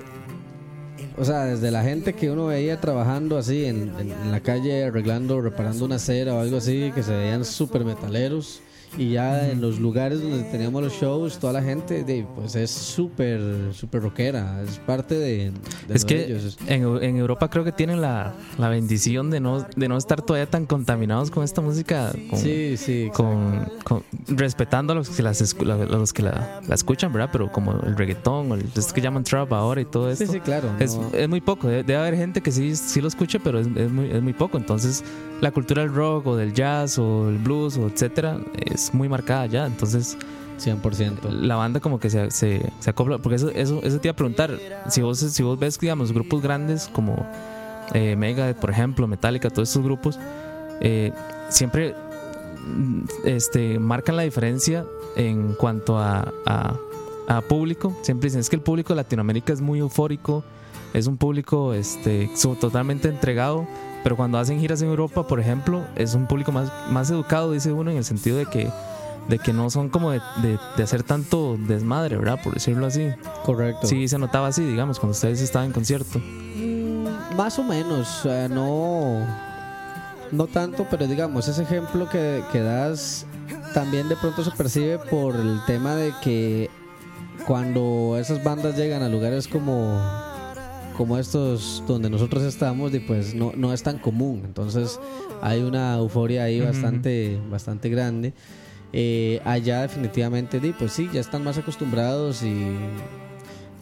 [1.16, 3.92] o sea, desde la gente que uno veía trabajando así en,
[4.30, 8.60] la calle, arreglando, reparando una acera o algo así, que se veían súper metaleros.
[8.98, 12.70] Y ya en los lugares donde teníamos los shows, toda la gente, de, pues es
[12.70, 13.40] súper,
[13.72, 14.62] súper rockera.
[14.62, 15.52] Es parte de,
[15.88, 16.58] de es que ellos.
[16.66, 20.50] en, en Europa creo que tienen la, la bendición de no, de no estar todavía
[20.50, 22.12] tan contaminados con esta música.
[22.30, 23.10] Con, Sí, sí.
[23.14, 25.64] con, con- respetando a los que, las, a
[25.96, 27.30] los que la, la escuchan, ¿verdad?
[27.32, 30.32] Pero como el reggaetón o el que llaman trap ahora y todo Sí, esto.
[30.34, 30.68] sí, claro.
[30.78, 33.66] Es, no- es muy poco, debe, haber gente que sí, sí lo escucha, pero es,
[33.76, 34.58] es muy, es muy poco.
[34.58, 35.04] Entonces,
[35.40, 38.38] la cultura del rock o del jazz o el blues o etcétera,
[38.84, 39.66] es muy marcada ya.
[39.66, 40.16] Entonces,
[40.58, 41.30] 100%.
[41.30, 43.18] la banda como que se, se, se acopla.
[43.18, 44.58] Porque eso, eso, eso te iba a preguntar.
[44.88, 47.26] Si vos, si vos ves, digamos, grupos grandes como
[47.94, 50.18] eh, Megadeth, por ejemplo, Metallica, todos estos grupos,
[50.80, 51.12] eh,
[51.48, 51.94] siempre
[52.66, 54.84] mm, este, marcan la diferencia
[55.16, 56.76] en cuanto a, a-
[57.28, 57.96] a público.
[58.02, 60.42] Siempre dicen, es que el público de Latinoamérica es muy eufórico,
[60.92, 62.28] es un público este,
[62.60, 63.66] totalmente entregado,
[64.02, 67.72] pero cuando hacen giras en Europa, por ejemplo, es un público más, más educado, dice
[67.72, 68.68] uno, en el sentido de que,
[69.28, 72.40] de que no son como de, de- de hacer tanto desmadre, ¿verdad?
[72.42, 73.08] Por decirlo así.
[73.44, 73.86] Correcto.
[73.86, 76.18] Sí, se notaba así, digamos, cuando ustedes estaban en concierto.
[76.18, 79.24] Mm, Más o menos, o sea, no,
[80.32, 83.26] no tanto, pero digamos, ese ejemplo que, que das
[83.74, 86.68] también de pronto se percibe por el tema de que
[87.46, 90.00] cuando esas bandas llegan a lugares como,
[91.00, 95.00] como estos donde nosotros estamos, pues no, no es tan común, entonces
[95.40, 96.66] hay una euforia ahí Ujú.
[96.68, 98.34] bastante, bastante grande.
[98.92, 102.76] Eh, allá definitivamente, pues sí, ya están más acostumbrados y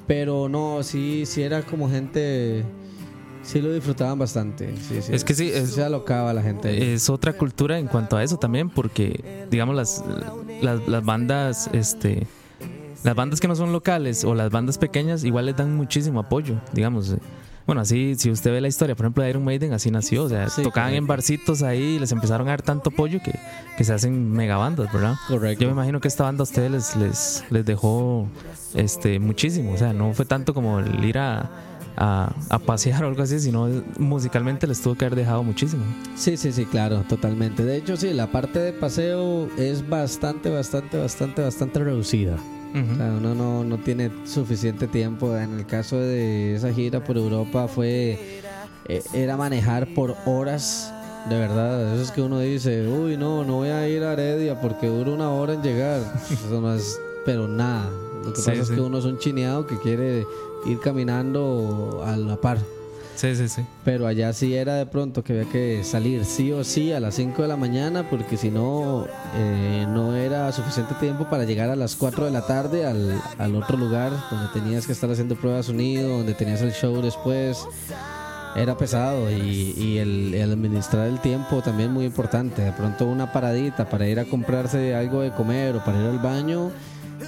[0.06, 2.62] pero no, sí, sí era como gente.
[3.42, 4.72] Sí lo disfrutaban bastante.
[4.76, 5.12] Sí, sí.
[5.12, 6.94] Es que sí, es- se alocaba la gente.
[6.94, 10.04] Es otra cultura en cuanto a eso también, porque, digamos, las,
[10.62, 12.28] las, las bandas, este,
[13.04, 16.56] las bandas que no son locales o las bandas pequeñas igual les dan muchísimo apoyo,
[16.72, 17.14] digamos.
[17.66, 20.24] Bueno, así, si usted ve la historia, por ejemplo, de Iron Maiden, así nació.
[20.24, 23.38] O sea, Sí, tocaban en barcitos ahí y les empezaron a dar tanto apoyo que,
[23.76, 25.16] que se hacen megabandas, ¿verdad?
[25.28, 25.64] Correcto.
[25.64, 28.26] Yo me imagino que esta banda a ustedes les, les, les dejó
[28.74, 29.74] este, muchísimo.
[29.74, 31.50] O sea, no fue tanto como el ir a,
[31.98, 35.84] a, a pasear o algo así, sino musicalmente les tuvo que haber dejado muchísimo.
[36.16, 37.66] Sí, sí, sí, claro, totalmente.
[37.66, 42.38] De hecho, sí, la parte de paseo es bastante, bastante, bastante, bastante reducida.
[42.74, 45.36] O sea, uno no, no tiene suficiente tiempo.
[45.36, 48.40] En el caso de esa gira por Europa fue
[48.86, 50.92] eh, era manejar por horas.
[51.28, 54.60] De verdad, eso es que uno dice, uy, no, no voy a ir a Heredia
[54.60, 56.00] porque dura una hora en llegar.
[56.30, 57.90] Eso no es, pero nada.
[58.24, 60.24] Lo que Sí, pasa es que uno es un chineado que quiere
[60.64, 62.58] ir caminando a la par.
[63.18, 63.62] Sí, sí, sí.
[63.84, 67.16] Pero allá sí era de pronto que había que salir sí o sí a las
[67.16, 71.74] 5 de la mañana porque si no, eh, no era suficiente tiempo para llegar a
[71.74, 75.66] las 4 de la tarde al, al otro lugar donde tenías que estar haciendo pruebas
[75.66, 77.66] de sonido, donde tenías el show después.
[78.54, 82.62] Era pesado y, y el, el administrar el tiempo también muy importante.
[82.62, 86.20] De pronto una paradita para ir a comprarse algo de comer o para ir al
[86.20, 86.70] baño.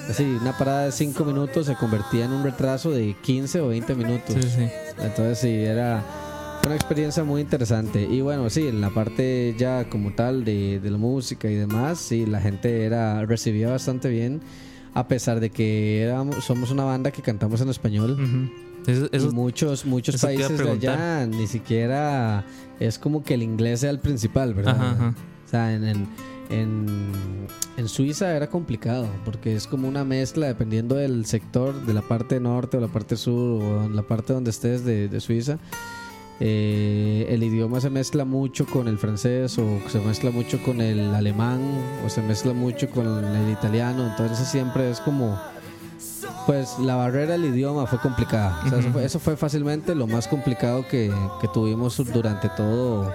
[0.09, 3.95] Así, una parada de 5 minutos se convertía en un retraso de 15 o 20
[3.95, 4.35] minutos.
[4.41, 4.69] Sí, sí.
[4.99, 6.03] Entonces sí, era
[6.67, 8.03] una experiencia muy interesante.
[8.03, 11.99] Y bueno, sí, en la parte ya como tal de, de la música y demás,
[11.99, 14.41] sí, la gente era recibía bastante bien,
[14.95, 18.13] a pesar de que éramos, somos una banda que cantamos en español.
[18.13, 18.91] Ujú.
[18.91, 22.45] Eso, y eso- muchos, muchos eso países de allá ni siquiera
[22.79, 24.75] es como que el inglés sea el principal, ¿verdad?
[24.77, 25.15] Ajá, ajá.
[25.47, 26.07] O sea, en, en,
[26.51, 26.87] en,
[27.77, 32.41] en Suiza era complicado porque es como una mezcla dependiendo del sector, de la parte
[32.41, 35.59] norte o la parte sur o la parte donde estés de, de Suiza.
[36.43, 41.15] Eh, el idioma se mezcla mucho con el francés o se mezcla mucho con el
[41.15, 41.61] alemán
[42.05, 44.07] o se mezcla mucho con el italiano.
[44.07, 45.39] Entonces siempre es como...
[46.47, 48.63] Pues la barrera del idioma fue complicada.
[48.65, 53.13] O sea, eso, fue, eso fue fácilmente lo más complicado que, que tuvimos durante todo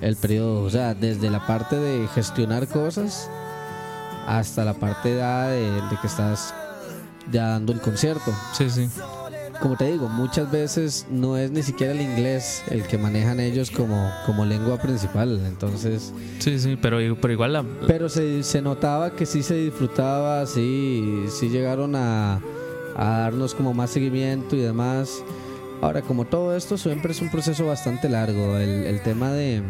[0.00, 0.62] el periodo.
[0.62, 3.28] O sea, desde la parte de gestionar cosas
[4.26, 6.54] hasta la parte ya de, de que estás
[7.30, 8.32] ya dando el concierto.
[8.52, 8.88] sí, sí.
[9.60, 13.70] Como te digo, muchas veces no es ni siquiera el inglés el que manejan ellos
[13.70, 15.40] como, como lengua principal.
[15.46, 20.44] Entonces, Sí, sí, pero, pero igual la, pero se, se notaba que sí se disfrutaba,
[20.46, 22.40] sí, sí llegaron a,
[22.96, 25.22] a darnos como más seguimiento y demás.
[25.84, 29.60] Ahora, como todo esto siempre es un proceso bastante largo, el, el tema de,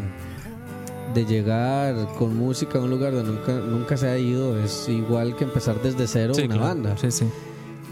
[1.13, 5.35] de llegar con música a un lugar donde nunca, nunca se ha ido es igual
[5.37, 6.69] que empezar desde cero sí, una claro.
[6.69, 6.97] banda.
[6.99, 7.25] Sí, sí.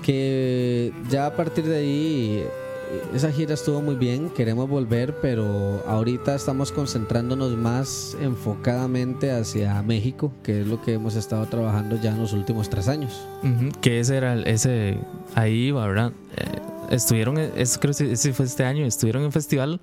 [0.03, 2.45] Que ya a partir de ahí,
[3.15, 10.33] esa gira estuvo muy bien, queremos volver, pero ahorita estamos concentrándonos más enfocadamente hacia México,
[10.45, 13.21] que es lo que hemos estado trabajando ya en los últimos tres años.
[13.43, 14.99] Ujú, Que ese era el- ese
[15.35, 16.13] ahí iba, ¿verdad?
[16.37, 16.59] Eh,
[16.97, 19.81] estuvieron, eso creo que ese fue este año, estuvieron en un festival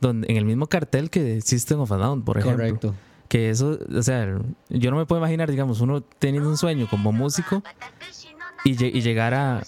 [0.00, 2.64] donde en el mismo cartel que System of a Down, por ejemplo.
[2.64, 2.94] Correcto.
[3.28, 4.38] Que eso, o sea,
[4.68, 7.62] yo no me puedo imaginar, digamos, uno teniendo un sueño como músico
[8.64, 9.62] y, y llegar a,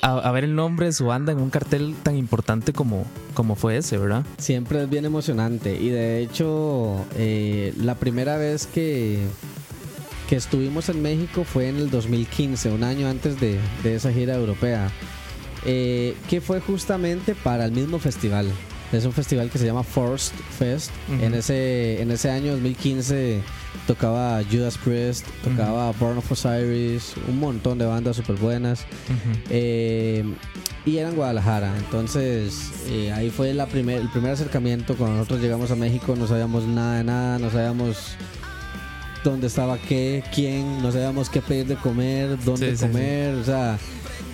[0.00, 3.04] a, a ver el nombre de su banda en un cartel tan importante como,
[3.34, 4.24] como fue ese, ¿verdad?
[4.38, 9.26] Siempre es bien emocionante y de hecho eh, la primera vez que,
[10.30, 14.36] que estuvimos en México fue en el 2015, un año antes de, de esa gira
[14.36, 14.90] europea,
[15.66, 18.46] eh, que fue justamente para el mismo festival.
[18.92, 20.92] Es un festival que se llama Forced Fest.
[21.20, 23.40] En, ese, en ese año 2015
[23.86, 28.86] tocaba Judas Priest, tocaba Born of Osiris, un montón de bandas súper buenas.
[29.50, 30.24] Eh,
[30.84, 31.76] y era en Guadalajara.
[31.78, 34.94] Entonces, eh, ahí fue la primer, el primer acercamiento.
[34.94, 38.16] Cuando nosotros llegamos a México, no sabíamos nada de nada, no sabíamos
[39.24, 43.44] dónde estaba qué, quién, no sabíamos qué pedir de comer, dónde Sí, sí, comer, o
[43.44, 43.76] sea,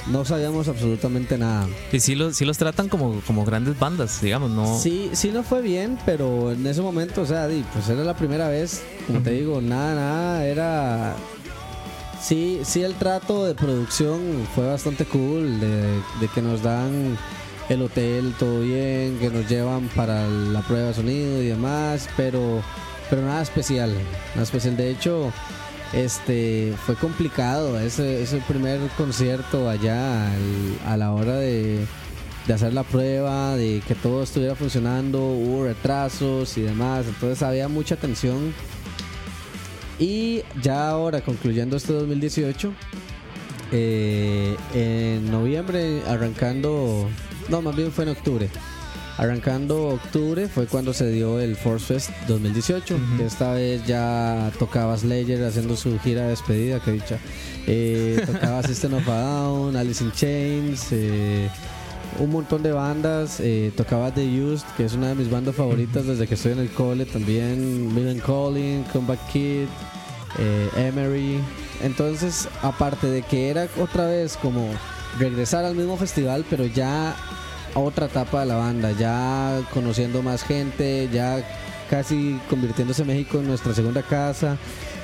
[0.08, 1.66] no sabíamos absolutamente nada.
[1.92, 4.78] Y sí los, sí los tratan como, como grandes bandas, digamos, ¿no?
[4.78, 8.48] Sí, sí no fue bien, pero en ese momento, o sea, pues era la primera
[8.48, 11.16] vez, como te digo, nada, nada, era...
[12.20, 14.20] Sí, sí el trato de producción
[14.54, 15.82] fue bastante cool, de,
[16.20, 17.18] de que nos dan
[17.68, 22.62] el hotel todo bien, que nos llevan para la prueba de sonido y demás, pero,
[23.10, 23.92] pero nada especial,
[24.34, 24.76] nada especial.
[24.76, 25.32] De hecho,
[25.92, 31.86] este fue complicado ese, ese primer concierto allá al- a la hora de,
[32.46, 37.68] de hacer la prueba, de que todo estuviera funcionando, hubo retrasos y demás, entonces había
[37.68, 38.52] mucha tensión.
[39.98, 42.72] Y ya ahora, concluyendo este 2018,
[43.70, 47.08] eh, en noviembre, arrancando,
[47.48, 48.48] no, más bien fue en octubre.
[49.22, 53.16] Arrancando octubre fue cuando se dio el Force Fest 2018, Ujú.
[53.18, 57.18] que esta vez ya tocaba Slayer haciendo su gira de despedida, que dicha.
[57.68, 61.48] Eh, tocaba System of a Down, Alice in Chains, eh,
[62.18, 63.38] un montón de bandas.
[63.38, 66.58] eh, tocaba The Used, que es una de mis bandas favoritas desde que estoy en
[66.58, 67.94] el cole también.
[67.94, 69.68] Millen Calling, Comeback Kid,
[70.40, 71.38] eh, Emery.
[71.84, 74.68] Entonces, aparte de que era otra vez como
[75.20, 77.14] regresar al mismo festival, pero ya
[77.74, 81.42] a otra etapa de la banda, ya conociendo más gente, ya
[81.88, 84.56] casi convirtiéndose México en nuestra segunda casa,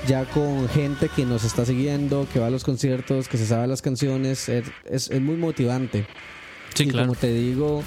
[0.06, 3.66] ya con gente que nos está siguiendo, que va a los conciertos, que se sabe
[3.66, 6.06] las canciones, es, es- es muy motivante.
[6.74, 7.08] Sí, y claro.
[7.08, 7.82] como te digo,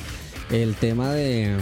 [0.52, 1.56] el tema de,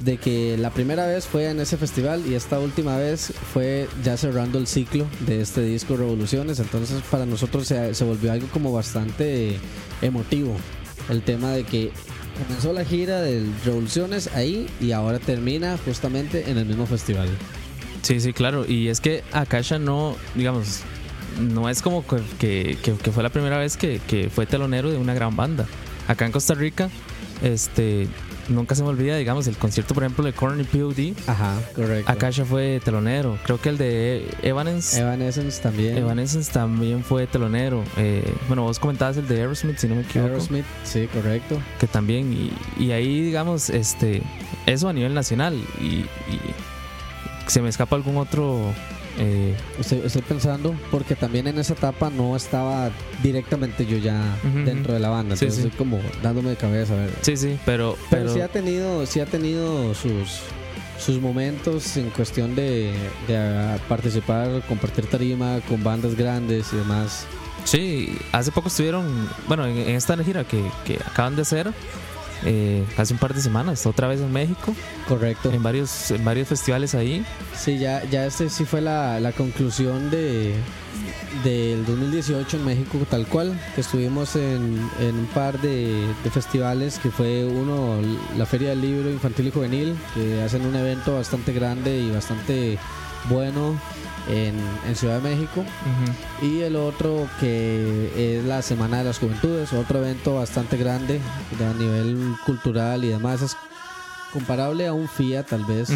[0.00, 4.16] de que la primera vez fue en ese festival y esta última vez fue ya
[4.16, 6.60] cerrando el ciclo de este disco Revoluciones.
[6.60, 9.58] Entonces para nosotros se, se volvió algo como bastante
[10.02, 10.54] emotivo.
[11.10, 11.90] El tema de que
[12.44, 17.28] comenzó la gira de Revoluciones ahí y ahora termina justamente en el mismo festival.
[18.02, 18.64] Sí, sí, claro.
[18.68, 20.80] Y es que Akasha no, digamos,
[21.40, 24.96] no es como que, que- que- fue la primera vez que, que fue telonero de
[24.98, 25.66] una gran banda.
[26.08, 26.88] Acá en Costa Rica,
[27.42, 28.06] este,
[28.48, 31.16] nunca se me olvida, digamos, el concierto, por ejemplo, de Korn y POD.
[31.28, 32.10] Ajá, correcto.
[32.10, 33.38] Akasha fue telonero.
[33.44, 35.96] Creo que el de Evanescence, Evanescence también.
[35.98, 37.82] Evanescence también fue telonero.
[37.96, 40.30] Eh, bueno, vos comentabas el de Aerosmith, si no me equivoco.
[40.32, 41.60] Aerosmith, sí, correcto.
[41.78, 44.22] que también y, y ahí digamos este
[44.66, 45.84] eso a nivel nacional y,
[46.30, 46.40] y
[47.46, 48.72] se me escapa algún otro
[49.18, 52.90] eh, Estoy, estoy pensando, porque también en esa etapa no estaba
[53.22, 54.20] directamente yo ya
[54.64, 55.36] dentro de la banda.
[55.36, 55.68] Sí, Entonces sí.
[55.68, 56.94] estoy como dándome de cabeza.
[56.94, 57.10] A ver.
[57.22, 60.40] sí sí pero Pero, pero, sí ha tenido, sí ha tenido sus,
[60.98, 62.92] sus momentos en cuestión de,
[63.28, 67.26] de, ah, participar, compartir tarima con bandas grandes y demás.
[67.64, 71.72] sí hace poco estuvieron bueno en, en esta gira que, que acaban de hacer
[72.44, 74.74] eh, hace un par de semanas otra vez en México
[75.08, 75.50] Correcto.
[75.52, 77.24] en varios en varios festivales ahí
[77.54, 80.54] Sí, ya, ya este sí fue la, la conclusión de
[81.44, 86.98] del 2018 en México tal cual, que estuvimos en, en un par de, de festivales,
[86.98, 87.98] que fue uno,
[88.36, 92.78] la Feria del Libro Infantil y Juvenil, que hacen un evento bastante grande y bastante
[93.28, 93.78] bueno
[94.28, 94.54] en,
[94.88, 95.64] en Ciudad de México,
[96.42, 101.20] y el otro que es la Semana de las Juventudes, otro evento bastante grande
[101.60, 103.56] a nivel cultural y demás, es
[104.32, 105.90] comparable a un FIA tal vez.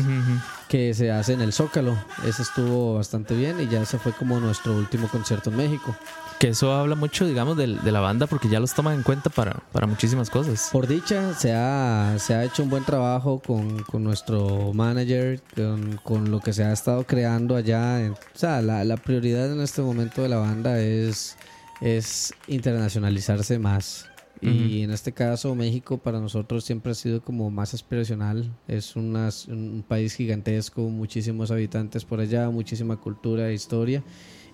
[0.71, 1.97] Que se hace en el Zócalo.
[2.27, 5.95] Ese estuvo bastante bien y ya ese fue como nuestro último concierto en México.
[6.39, 9.29] que eso habla mucho digamos del- de, la banda porque ya los toman en cuenta
[9.29, 13.83] para, para muchísimas cosas Por dicha, se ha, se ha hecho un buen trabajo con,
[13.83, 17.99] con nuestro manager, con, con lo que se ha estado creando allá.
[18.35, 21.37] O sea, la, la prioridad en este momento de la banda es,
[21.83, 24.07] es internacionalizarse más.
[24.43, 28.51] Y en este caso, México para nosotros siempre ha sido como más aspiracional.
[28.67, 34.03] Es un país gigantesco, muchísimos habitantes por allá, muchísima cultura e historia.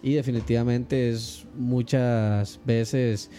[0.02, 3.30] Y definitivamente es muchas veces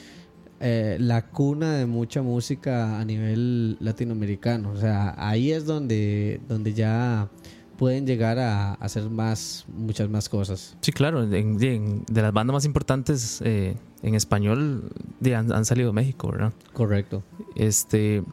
[0.59, 4.71] eh, la cuna de mucha música a nivel latinoamericano.
[4.71, 7.29] O sea, ahí es donde, donde ya
[7.77, 10.75] pueden llegar a hacer más, muchas más cosas.
[10.81, 15.65] Sí, claro, en- en- de las bandas más importantes eh, en español de- han, han
[15.65, 16.53] salido de México, ¿verdad?
[16.73, 17.23] Correcto.
[17.55, 18.23] Este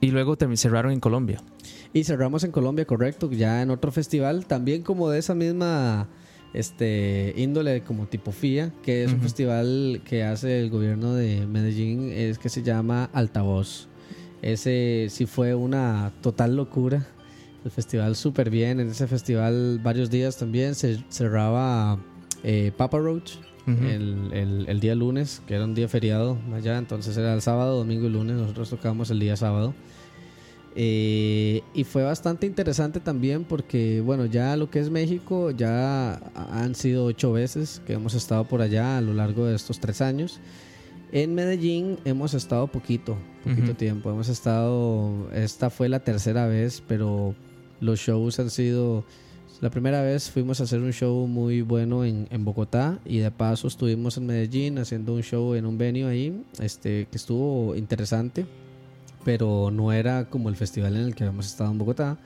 [0.00, 1.40] y luego termi- cerraron en Colombia.
[1.92, 6.08] Y cerramos en Colombia, correcto, ya en otro festival, también como de esa misma
[6.54, 12.10] este índole como tipo FIA, que es un festival que hace el gobierno de Medellín,
[12.12, 13.88] es que se llama Altavoz.
[14.42, 17.06] Ese sí fue una total locura.
[17.64, 18.80] El festival súper bien.
[18.80, 21.98] En ese festival varios días también se cerraba
[22.42, 23.34] eh, Papa Roach
[23.66, 23.84] Ujú.
[23.86, 26.76] el, el- el día lunes, que era un día feriado allá.
[26.78, 28.36] Entonces era el sábado, domingo y lunes.
[28.36, 29.74] Nosotros tocábamos el día sábado.
[30.74, 36.74] Eh, y fue bastante interesante también porque, bueno, ya lo que es México, ya han
[36.74, 40.40] sido ocho veces que hemos estado por allá a lo largo de estos tres años.
[41.12, 43.74] En Medellín hemos estado poquito, poquito Ujú.
[43.74, 44.10] tiempo.
[44.10, 47.34] Hemos estado, esta fue la tercera vez, pero
[47.82, 49.04] los shows han sido...
[49.60, 53.30] La primera vez fuimos a hacer un show muy bueno en, en Bogotá y de
[53.30, 58.44] paso estuvimos en Medellín haciendo un show en un venue ahí, este, que estuvo interesante
[59.24, 62.18] pero no era como el festival en el que habíamos estado en Bogotá.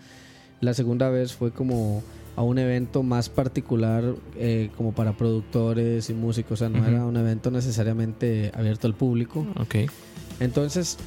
[0.60, 2.02] La segunda vez fue como
[2.34, 6.88] a un evento más particular eh, como para productores y músicos, o sea, no Ujú.
[6.88, 9.46] era un evento necesariamente abierto al público.
[9.58, 9.90] Ok.
[10.40, 10.98] Entonces,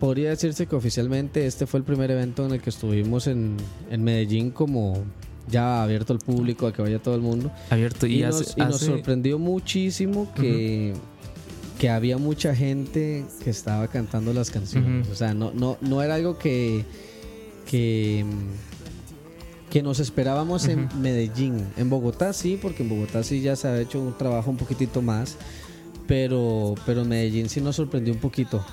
[0.00, 3.56] podría decirse que oficialmente este fue el primer evento en el que estuvimos en,
[3.90, 5.04] en Medellín como
[5.48, 7.52] ya abierto al público, a que vaya todo el mundo.
[7.70, 8.06] Abierto.
[8.06, 10.94] Y, Y, hace- nos, y nos hace- sorprendió muchísimo que,
[11.78, 15.08] que había mucha gente que estaba cantando las canciones.
[15.08, 16.84] O sea, no, no, no era algo que,
[17.66, 18.24] que,
[19.70, 20.88] que nos esperábamos en.
[21.00, 21.66] Medellín.
[21.76, 25.02] En Bogotá sí, porque en Bogotá sí ya se ha hecho un trabajo un poquitito
[25.02, 25.36] más.
[26.10, 28.64] Pero, pero Medellín sí nos sorprendió un poquito.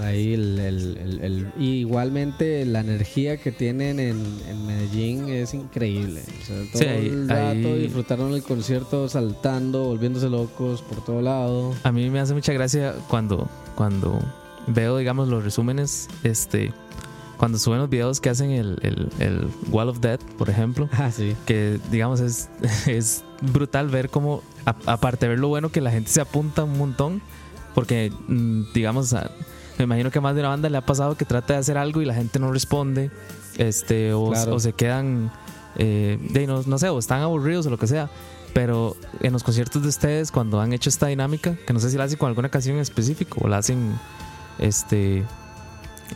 [0.00, 4.16] Ahí el, el- igualmente la energía que tienen en,
[4.48, 6.22] en Medellín es increíble.
[6.42, 11.04] O sea, todo Sí, ahí- el rato ahí- disfrutaron el concierto saltando, volviéndose locos por
[11.04, 11.74] todo lado.
[11.82, 14.18] A mí me hace mucha gracia cuando, cuando
[14.66, 16.72] veo, digamos, los resúmenes, este,
[17.40, 21.10] cuando suben los videos que hacen el, el, el Wall of Death, por ejemplo, Ah,
[21.10, 21.34] sí.
[21.46, 22.48] que digamos es,
[22.86, 26.62] es brutal ver cómo, a- aparte de ver lo bueno que la gente se apunta
[26.64, 27.22] un montón,
[27.74, 29.12] porque mm, digamos,
[29.78, 31.78] me imagino que a más de una banda le ha pasado que trata de hacer
[31.78, 33.10] algo y la gente no responde,
[33.56, 34.54] este, o, Claro.
[34.56, 35.32] o se quedan,
[35.76, 38.10] eh, de, no, no sé, o están aburridos o lo que sea.
[38.52, 41.96] Pero en los conciertos de ustedes, cuando han hecho esta dinámica, que no sé si
[41.96, 43.92] la hacen con alguna canción en específico o la hacen,
[44.58, 45.24] este,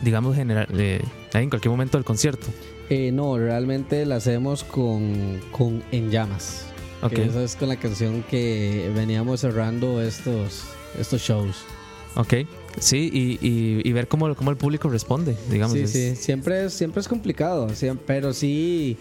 [0.01, 1.01] digamos, general, eh,
[1.33, 2.47] en cualquier momento del concierto.
[2.89, 6.65] Eh, no, realmente la hacemos con, con En Llamas.
[7.01, 7.13] Ok.
[7.13, 10.63] Que esa es con la canción que veníamos cerrando estos,
[10.99, 11.57] estos shows.
[12.15, 12.33] Ok,
[12.79, 15.73] sí, y, y- y ver cómo, cómo el público responde, digamos.
[15.75, 17.67] Sí, es- sí, siempre es, siempre es complicado,
[18.07, 18.97] pero sí,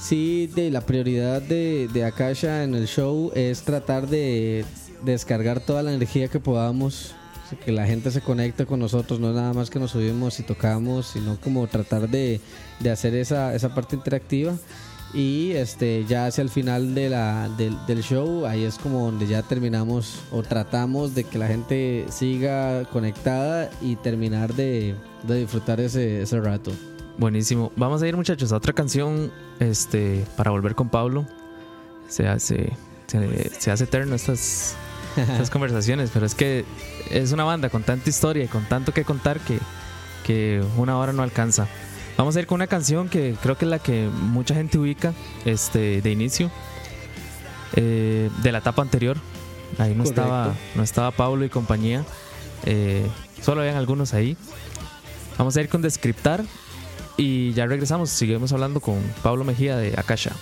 [0.00, 4.64] sí, de la prioridad de, de Akasha en el show es tratar de
[5.04, 7.14] descargar toda la energía que podamos,
[7.64, 11.06] que la gente se conecte con nosotros, no nada más que nos subimos y tocamos,
[11.06, 12.40] sino como tratar de,
[12.80, 14.54] de hacer esa, esa parte interactiva.
[15.12, 19.28] Y este ya hacia el final de la, del, del show, ahí es como donde
[19.28, 25.78] ya terminamos o tratamos de que la gente siga conectada y terminar de, de disfrutar
[25.78, 26.72] ese, ese rato.
[27.16, 27.70] Buenísimo.
[27.76, 29.30] Vamos a ir, muchachos, a otra canción
[29.60, 31.26] este, para volver con Pablo.
[32.08, 32.72] Se hace,
[33.06, 34.74] se, se hace eterno estas,
[35.16, 36.64] estas conversaciones, pero es que
[37.10, 39.58] es una banda con tanta historia y con tanto que contar que,
[40.26, 41.66] que una hora no alcanza.
[42.16, 45.12] Vamos a ir con una canción que creo que es la que mucha gente ubica
[45.44, 46.50] este, de inicio,
[47.76, 49.16] eh, de la etapa anterior.
[49.78, 50.20] Ahí no Correcto.
[50.22, 52.04] estaba, no estaba Pablo y compañía.
[52.64, 53.06] eh,
[53.42, 54.36] solo habían algunos ahí.
[55.36, 56.44] Vamos a ir con Descriptar
[57.16, 58.10] y ya regresamos.
[58.10, 60.32] Seguimos hablando con Pablo Mejía de Akasha.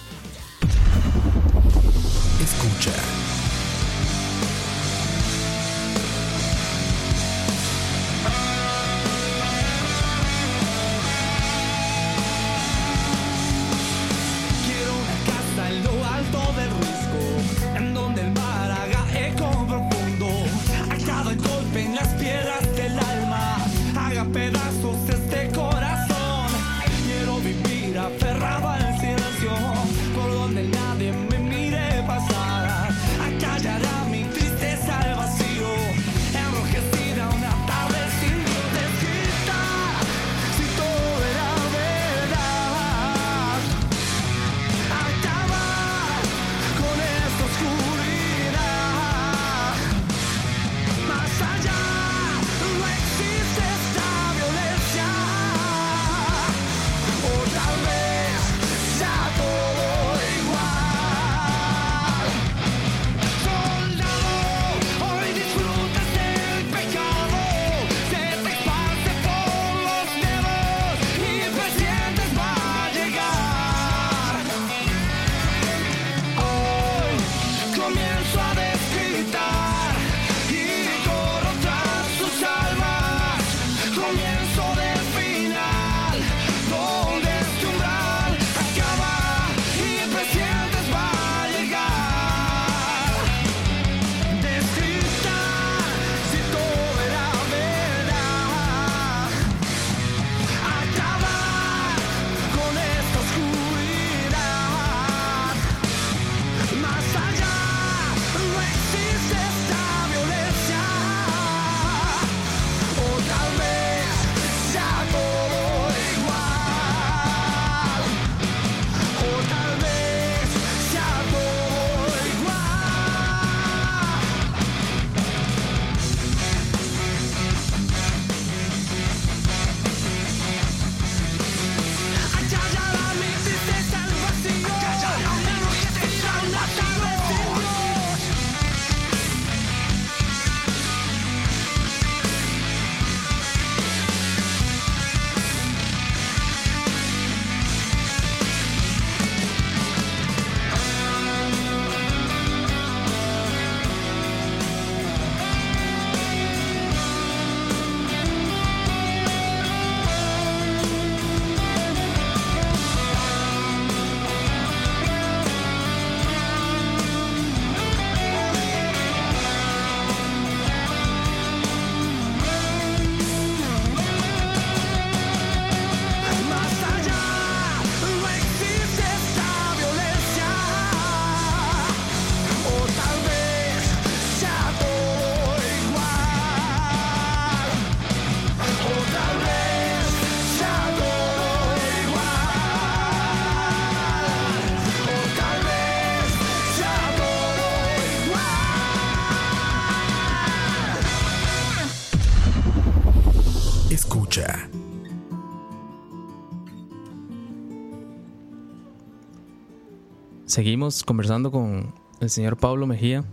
[210.52, 213.24] Seguimos conversando con el señor Pablo Mejía,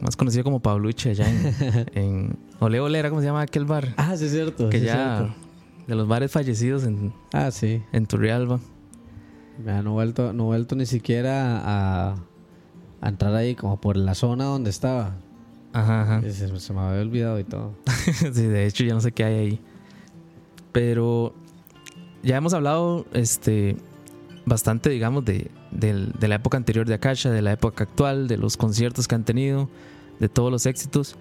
[0.00, 3.94] más conocido como Pabluche allá en, en Ole Ole, era como se llama aquel bar,
[3.96, 4.68] Ah, sí, es cierto.
[4.68, 5.34] que sí ya cierto.
[5.88, 7.82] de los bares fallecidos en, Ah, sí.
[7.90, 8.60] en Turrialba.
[9.66, 12.14] Ya no he vuelto, no he vuelto ni siquiera a,
[13.00, 15.16] a entrar ahí como por la zona donde estaba.
[15.72, 16.22] Ajá, ajá.
[16.30, 17.74] Se, se me había olvidado y todo.
[18.32, 19.60] sí, de hecho ya no sé qué hay ahí.
[20.70, 21.34] Pero
[22.22, 23.76] ya hemos hablado este,
[24.46, 28.36] bastante, digamos, de, del- de la época anterior de Akasha, de la época actual, de
[28.36, 29.68] los conciertos que han tenido,
[30.20, 31.16] de todos los éxitos.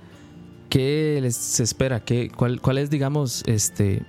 [0.69, 2.03] ¿Qué les espera?
[2.03, 4.03] ¿Qué, cuál, ¿Cuál es, digamos, este...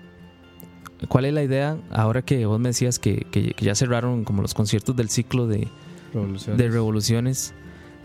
[1.08, 4.40] ¿Cuál es la idea ahora que vos me decías que, que- que ya cerraron como
[4.42, 5.68] los conciertos del ciclo de,
[6.14, 6.56] Revolución.
[6.56, 7.52] de revoluciones?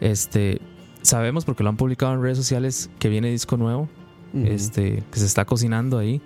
[0.01, 0.59] Este,
[1.01, 3.87] sabemos porque lo han publicado en redes sociales que viene disco nuevo
[4.33, 4.45] Ujú.
[4.47, 6.21] este, que se está cocinando ahí.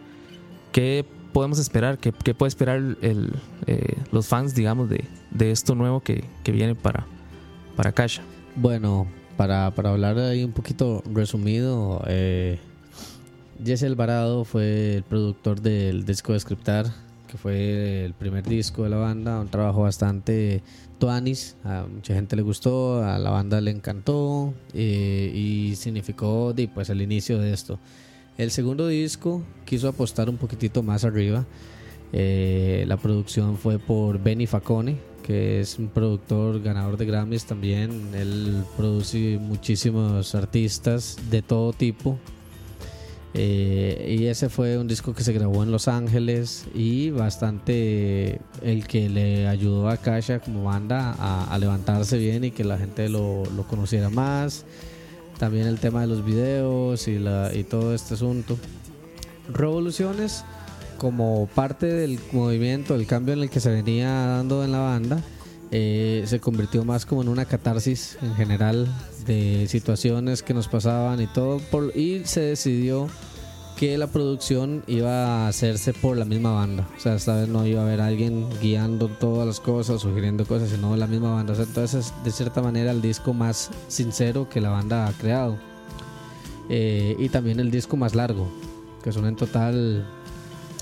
[0.72, 1.98] ¿Qué podemos esperar?
[1.98, 3.34] ¿Qué, qué puede esperar el,
[3.68, 7.06] eh, los fans, digamos, de, de esto nuevo que, que viene para,
[7.76, 8.22] para Kasha?
[8.56, 12.60] Bueno, para, para hablar ahí un poquito resumido, eh,
[13.64, 16.86] Jesse Alvarado fue el productor del disco de Scriptar,
[17.28, 20.62] que fue el primer disco de la banda, un trabajo bastante
[21.00, 26.90] tuanis, a mucha gente le gustó, a la banda le encantó eh, y significó pues,
[26.90, 27.80] el inicio de esto.
[28.38, 31.46] El segundo disco quiso apostar un poquitito más arriba.
[32.12, 38.10] Eh, la producción fue por Benny Facone, que es un productor ganador de Grammys también.
[38.16, 42.18] Él produce muchísimos artistas de todo tipo.
[43.36, 48.86] Eh, y ese fue un disco que se grabó en Los Ángeles y bastante el
[48.88, 53.44] que le ayudó a Kasha como banda a, levantarse bien y que la gente lo
[53.70, 54.66] conociera más.
[55.44, 58.58] También el tema de los videos y, la, y todo este asunto.
[59.52, 60.46] Revoluciones
[60.98, 65.22] como parte del movimiento, el cambio en el que se venía dando en la banda,
[65.70, 68.88] eh, se convirtió más como en una catarsis en general
[69.28, 73.10] de situaciones que nos pasaban y todo, por, y se decidió
[73.84, 76.88] que la producción iba a hacerse por la misma banda.
[76.96, 80.70] O sea, esta vez no iba a haber alguien guiando todas las cosas, sugiriendo cosas,
[80.70, 81.52] sino la misma banda.
[81.52, 85.12] O sea, entonces es de cierta manera el disco más sincero que la banda ha
[85.12, 85.58] creado.
[86.70, 88.48] Eh, y también el disco más largo,
[89.04, 90.08] que son en total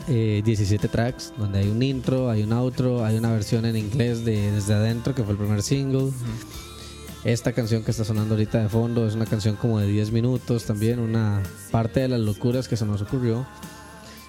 [0.08, 4.24] eh, 17 tracks, donde hay un intro, hay un outro, hay una versión en inglés
[4.24, 6.12] de Desde Adentro, que fue el primer single.
[7.24, 10.65] Esta canción que está sonando ahorita de fondo es una canción como de 10 minutos
[10.65, 13.45] también, una parte de las locuras que se nos ocurrió.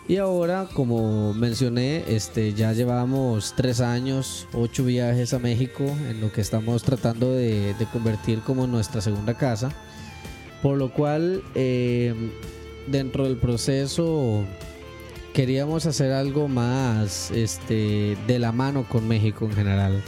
[0.09, 6.31] Y ahora, como mencioné, este, ya llevamos 3 años, 8 viajes a México, en lo
[6.33, 9.71] que estamos tratando de, de convertir como nuestra segunda casa.
[10.61, 12.15] Por lo cual, eh,
[12.89, 14.45] dentro del proceso,
[15.33, 20.03] queríamos hacer algo más este, de la mano con México en general.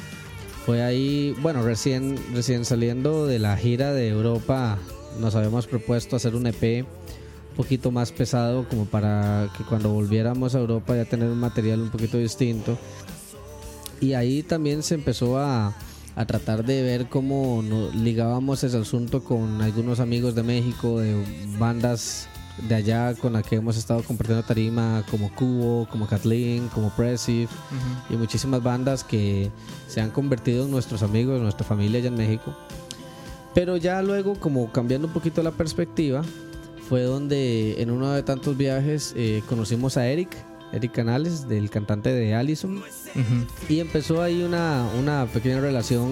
[0.65, 4.79] Fue ahí, bueno, recién, recién saliendo de la gira de Europa,
[5.21, 10.55] nos habíamos propuesto hacer un EP un poquito más pesado, como para que cuando volviéramos
[10.55, 12.79] a Europa ya tener un material un poquito distinto.
[14.01, 15.77] Y ahí también se empezó a,
[16.17, 17.63] a tratar de ver cómo
[17.95, 21.25] ligábamos ese asunto con algunos amigos de México, de
[21.59, 26.91] bandas de allá con las que hemos estado compartiendo tarima, como Cubo, como Kathleen, como
[26.91, 27.49] Pressive
[28.09, 29.51] y muchísimas bandas que
[29.89, 32.55] se han convertido en nuestros amigos, nuestra familia allá en México.
[33.55, 36.23] Pero ya luego, como cambiando un poquito la perspectiva,
[36.89, 40.29] fue donde en uno de tantos viajes eh, conocimos a Eric,
[40.73, 43.47] Eric Canales, del cantante de Allison, Ujú.
[43.69, 46.11] y empezó ahí una, una pequeña relación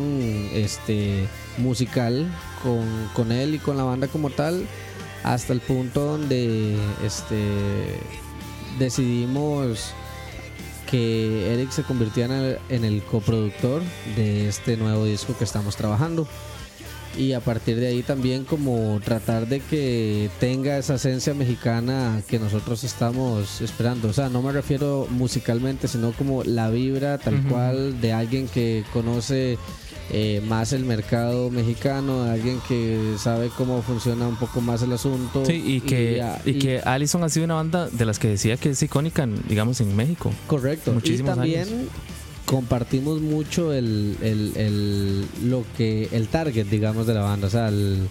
[0.53, 1.27] este,
[1.59, 2.27] musical
[2.63, 4.65] con, con él y con la banda como tal,
[5.25, 7.99] hasta el punto donde este,
[8.79, 9.93] decidimos
[10.91, 13.83] que Eric se convirtiera en el, en el coproductor
[14.17, 16.27] de este nuevo disco que estamos trabajando.
[17.17, 22.39] Y a partir de ahí también como tratar de que tenga esa esencia mexicana que
[22.39, 24.09] nosotros estamos esperando.
[24.09, 28.85] O sea, no me refiero musicalmente, sino como la vibra tal cual de alguien que
[28.93, 29.59] conoce
[30.11, 34.93] eh, más el mercado mexicano, de alguien que sabe cómo funciona un poco más el
[34.93, 35.47] asunto.
[35.47, 38.71] Sí, y que, y que Allison ha sido una banda de las que decía que
[38.71, 40.31] es icónica, digamos, en México.
[40.47, 40.93] Correcto.
[40.93, 41.89] muchísimos y también años.
[42.47, 47.47] Compartimos mucho el, el, lo que el target, digamos, de la banda.
[47.47, 48.09] O sea, el,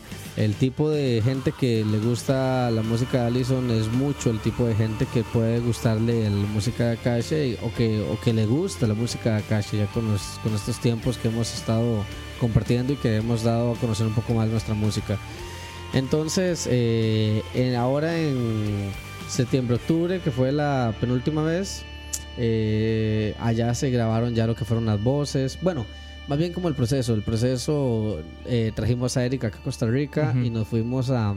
[0.59, 4.73] tipo de gente que le gusta la música de Allison es mucho el tipo de
[4.75, 8.87] gente que puede gustarle la música de Akasha y- o, que, o que le gusta
[8.87, 12.03] la música de Akasha ya con, los- con estos tiempos que hemos estado
[12.39, 15.17] compartiendo y que hemos dado a conocer un poco más nuestra música.
[15.93, 18.89] Entonces, eh, en- ahora en
[19.29, 21.83] septiembre-octubre, que fue la penúltima vez,
[22.37, 25.57] eh, allá se grabaron ya lo que fueron las voces.
[25.61, 25.85] Bueno,
[26.27, 27.13] más bien como el proceso.
[27.13, 31.35] El proceso eh, trajimos a Erika acá a Costa Rica y nos fuimos a,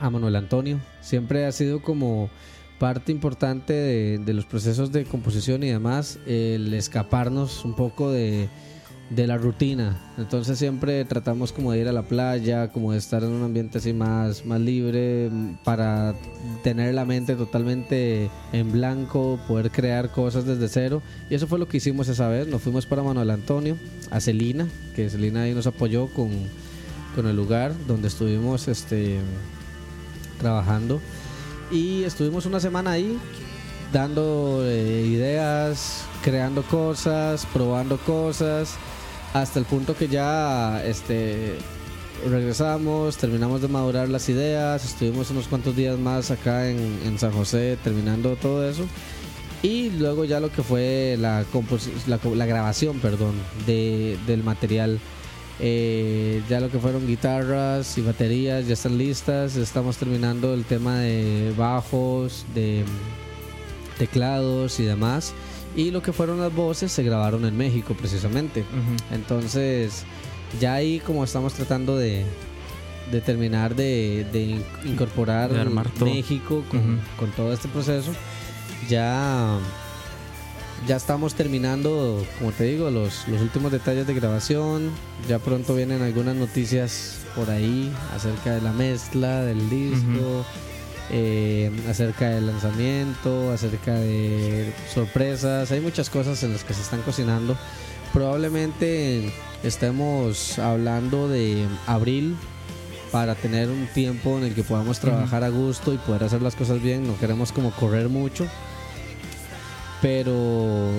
[0.00, 0.80] a Manuel Antonio.
[1.00, 2.30] Siempre ha sido como
[2.78, 8.48] parte importante de, de los procesos de composición y demás el escaparnos un poco de,
[9.10, 9.96] de la rutina.
[10.18, 13.78] Entonces siempre tratamos como de ir a la playa, como de estar en un ambiente
[13.78, 16.14] así más, más libre mm, para
[16.62, 21.02] tener la mente totalmente en blanco, poder crear cosas desde cero.
[21.30, 22.48] Y eso fue lo que hicimos esa vez.
[22.48, 23.76] Nos fuimos para Manuel Antonio,
[24.10, 26.30] a Celina, que Celina ahí nos apoyó con,
[27.14, 29.18] con el lugar donde estuvimos este,
[30.38, 31.00] trabajando.
[31.70, 33.18] Y estuvimos una semana ahí
[33.92, 38.76] dando eh, ideas, creando cosas, probando cosas,
[39.32, 41.58] hasta el punto que ya este,
[42.28, 47.78] regresamos, terminamos de madurar las ideas, estuvimos unos cuantos días más acá en, San José
[47.82, 48.84] terminando todo eso.
[49.62, 51.44] Y luego ya lo que fue la,
[52.06, 53.34] la, la grabación, perdón,
[53.66, 55.00] de, del material.
[55.58, 59.56] Eh, ya lo que fueron guitarras y baterías ya están listas.
[59.56, 62.84] Estamos terminando el tema de bajos, de
[63.98, 65.32] teclados y demás.
[65.76, 68.64] Y lo que fueron las voces se grabaron en México precisamente.
[69.12, 70.04] Entonces,
[70.60, 72.24] ya ahí como estamos tratando de,
[73.12, 75.70] de terminar de, de in- incorporar De.
[76.06, 76.80] México con,
[77.32, 78.10] todo este proceso,
[78.88, 79.58] ya,
[80.86, 84.90] ya estamos terminando, como te digo, los, los últimos detalles de grabación.
[85.28, 90.44] Ya pronto vienen algunas noticias por ahí acerca de la mezcla del disco.
[91.10, 97.02] Eh, acerca del lanzamiento, acerca de sorpresas, hay muchas cosas en las que se están
[97.02, 97.56] cocinando.
[98.12, 99.32] Probablemente
[99.62, 102.36] estemos hablando de abril
[103.12, 106.54] para tener un tiempo en el que podamos trabajar a gusto y poder hacer las
[106.54, 107.06] cosas bien.
[107.06, 108.46] No queremos como correr mucho,
[110.02, 110.90] pero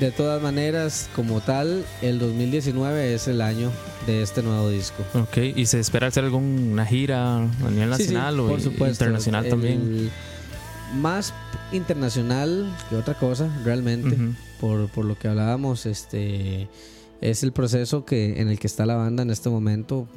[0.00, 3.70] de todas maneras, como tal, el 2019 es el año
[4.06, 5.02] de este nuevo disco.
[5.14, 7.40] Ok, ¿y se espera hacer alguna gira a
[7.70, 9.04] nivel Sí, sí, nacional o por supuesto.
[9.04, 10.10] internacional El- también?
[10.96, 11.32] Más
[11.72, 14.16] internacional que otra cosa, realmente.
[14.60, 16.68] Por, por lo que hablábamos, este
[17.20, 20.08] es el proceso que en el que está la banda en este momento.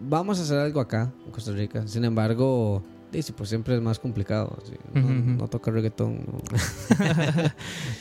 [0.00, 1.86] Vamos a hacer algo acá en Costa Rica.
[1.86, 4.56] Sin embargo, dice, pues siempre es más complicado.
[4.94, 5.10] No, ujú.
[5.38, 6.24] no toca reggaetón.
[6.26, 6.38] no.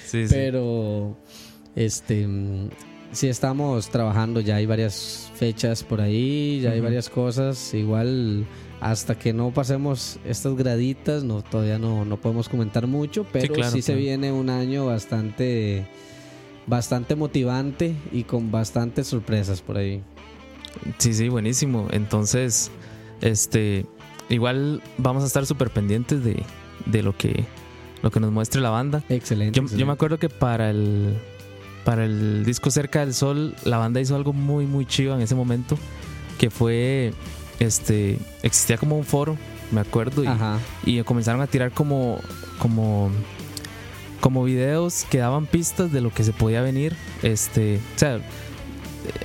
[0.05, 0.33] Sí, sí.
[0.33, 1.17] Pero
[1.75, 2.27] este
[3.11, 7.73] sí estamos trabajando, ya hay varias fechas por ahí, ya hay varias cosas.
[7.73, 8.45] Igual
[8.81, 13.61] hasta que no pasemos estas graditas, no todavía no, no podemos comentar mucho, pero sí,
[13.61, 15.87] claro, se viene un año bastante
[16.67, 20.03] bastante motivante y con bastantes sorpresas por ahí.
[20.97, 21.87] Sí, sí, buenísimo.
[21.91, 22.71] Entonces,
[23.21, 23.85] este,
[24.29, 26.43] igual vamos a estar súper pendientes de,
[26.85, 27.45] de lo que
[28.01, 29.03] lo que nos muestre la banda.
[29.09, 29.59] Excelente.
[29.59, 31.15] Yo, yo me acuerdo que para el
[31.83, 35.35] para el disco Cerca del Sol, la banda hizo algo muy muy chido en ese
[35.35, 35.77] momento,
[36.37, 37.13] que fue
[37.59, 39.37] este existía como un foro,
[39.71, 40.59] me acuerdo, y, Ajá.
[40.83, 42.19] y comenzaron a tirar como
[42.59, 43.11] como
[44.19, 48.19] como videos que daban pistas de lo que se podía venir este o sea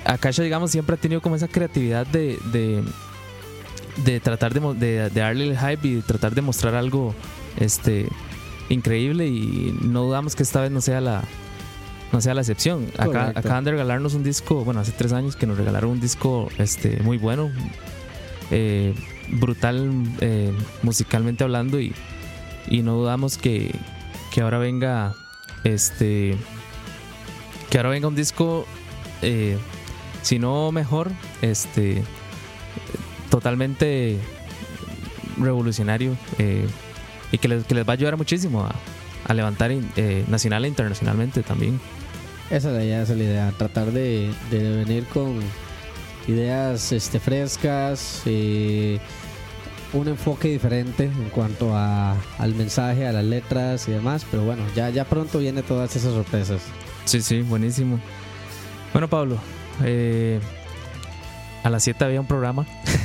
[0.04, 2.82] Akasha digamos siempre ha tenido como esa creatividad de de,
[4.04, 7.14] de tratar de, mo- de, de darle el hype y de tratar de mostrar algo
[7.58, 8.08] este
[8.68, 11.22] increíble y no dudamos que esta vez no sea la
[12.12, 12.86] no sea la excepción.
[12.98, 16.48] Acá acaban de regalarnos un disco bueno hace tres años que nos regalaron un disco
[16.58, 17.50] este muy bueno
[18.50, 18.94] eh,
[19.28, 19.90] brutal
[20.20, 21.92] eh, musicalmente hablando y,
[22.68, 23.72] y no dudamos que,
[24.32, 25.14] que ahora venga
[25.64, 26.36] este
[27.70, 28.66] que ahora venga un disco
[29.22, 29.56] eh,
[30.22, 31.10] si no mejor
[31.42, 32.02] este
[33.30, 34.18] totalmente
[35.38, 36.66] revolucionario eh,
[37.32, 38.74] y que les, que les va a ayudar muchísimo a,
[39.26, 41.80] a levantar eh, nacional e internacionalmente también
[42.50, 43.52] Esa es la idea, esa es la idea.
[43.56, 45.38] Tratar de, de venir con
[46.28, 48.98] ideas este, frescas, eh,
[49.92, 54.26] un enfoque diferente en cuanto a, al mensaje, a las letras y demás.
[54.30, 56.60] Pero bueno, ya, ya pronto viene todas esas sorpresas.
[57.04, 57.98] Sí, sí, buenísimo.
[58.92, 59.38] Bueno, Pablo,
[59.84, 60.40] eh,
[61.62, 62.66] a las 7 había un programa.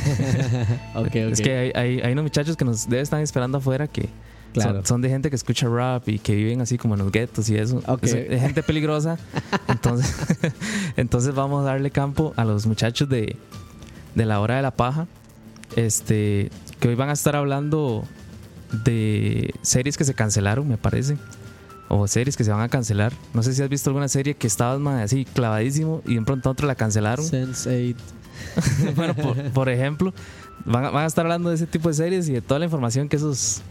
[0.95, 1.15] ok, ok.
[1.15, 4.09] Es que hay, hay, hay unos muchachos que nos deben estar esperando afuera que
[4.53, 4.75] Claro.
[4.77, 7.49] son, son de gente que escucha rap y que viven así como en los guetos
[7.49, 7.81] y eso.
[7.87, 8.03] Ok.
[8.03, 9.17] Es, es gente peligrosa.
[9.67, 10.15] Entonces,
[10.95, 13.35] entonces vamos a darle campo a los muchachos de,
[14.15, 15.07] de la hora de la paja.
[15.75, 16.49] Este,
[16.79, 18.05] que hoy van a estar hablando
[18.85, 21.17] de series que se cancelaron, me parece.
[21.89, 23.11] o series que se van a cancelar.
[23.33, 26.53] No sé si has visto alguna serie que estabas así clavadísimo y de pronto a
[26.53, 27.25] otro la cancelaron.
[27.25, 27.95] Sense8.
[28.95, 30.13] bueno, por, por ejemplo,
[30.65, 32.65] van a, van a estar hablando de ese tipo de series y de toda la
[32.65, 33.61] información que esos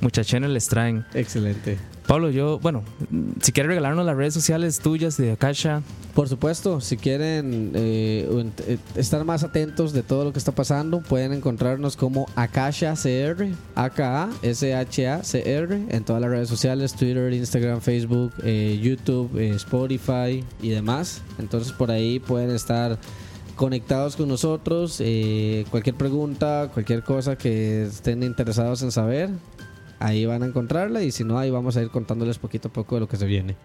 [0.00, 1.04] muchachones les traen.
[1.14, 1.78] Excelente.
[2.06, 2.82] Pablo, yo, bueno,
[3.40, 5.80] si quieres regalarnos las redes sociales tuyas de Akasha,
[6.14, 8.28] Por supuesto, si quieren eh,
[8.68, 13.46] eh, estar más atentos de todo lo que está pasando, pueden encontrarnos como Akasha CR,
[13.74, 21.22] A-K-A-S-H-A-C-R, en todas las redes sociales, Twitter, Instagram, Facebook, eh, YouTube, eh, Spotify y demás.
[21.38, 22.98] Entonces por ahí pueden estar
[23.54, 24.98] conectados con nosotros.
[25.00, 29.30] eh, cualquier pregunta, cualquier cosa que estén interesados en saber,
[29.98, 32.96] ahí van a encontrarla y si no, ahí vamos a ir contándoles poquito a poco
[32.96, 33.56] de lo que se viene.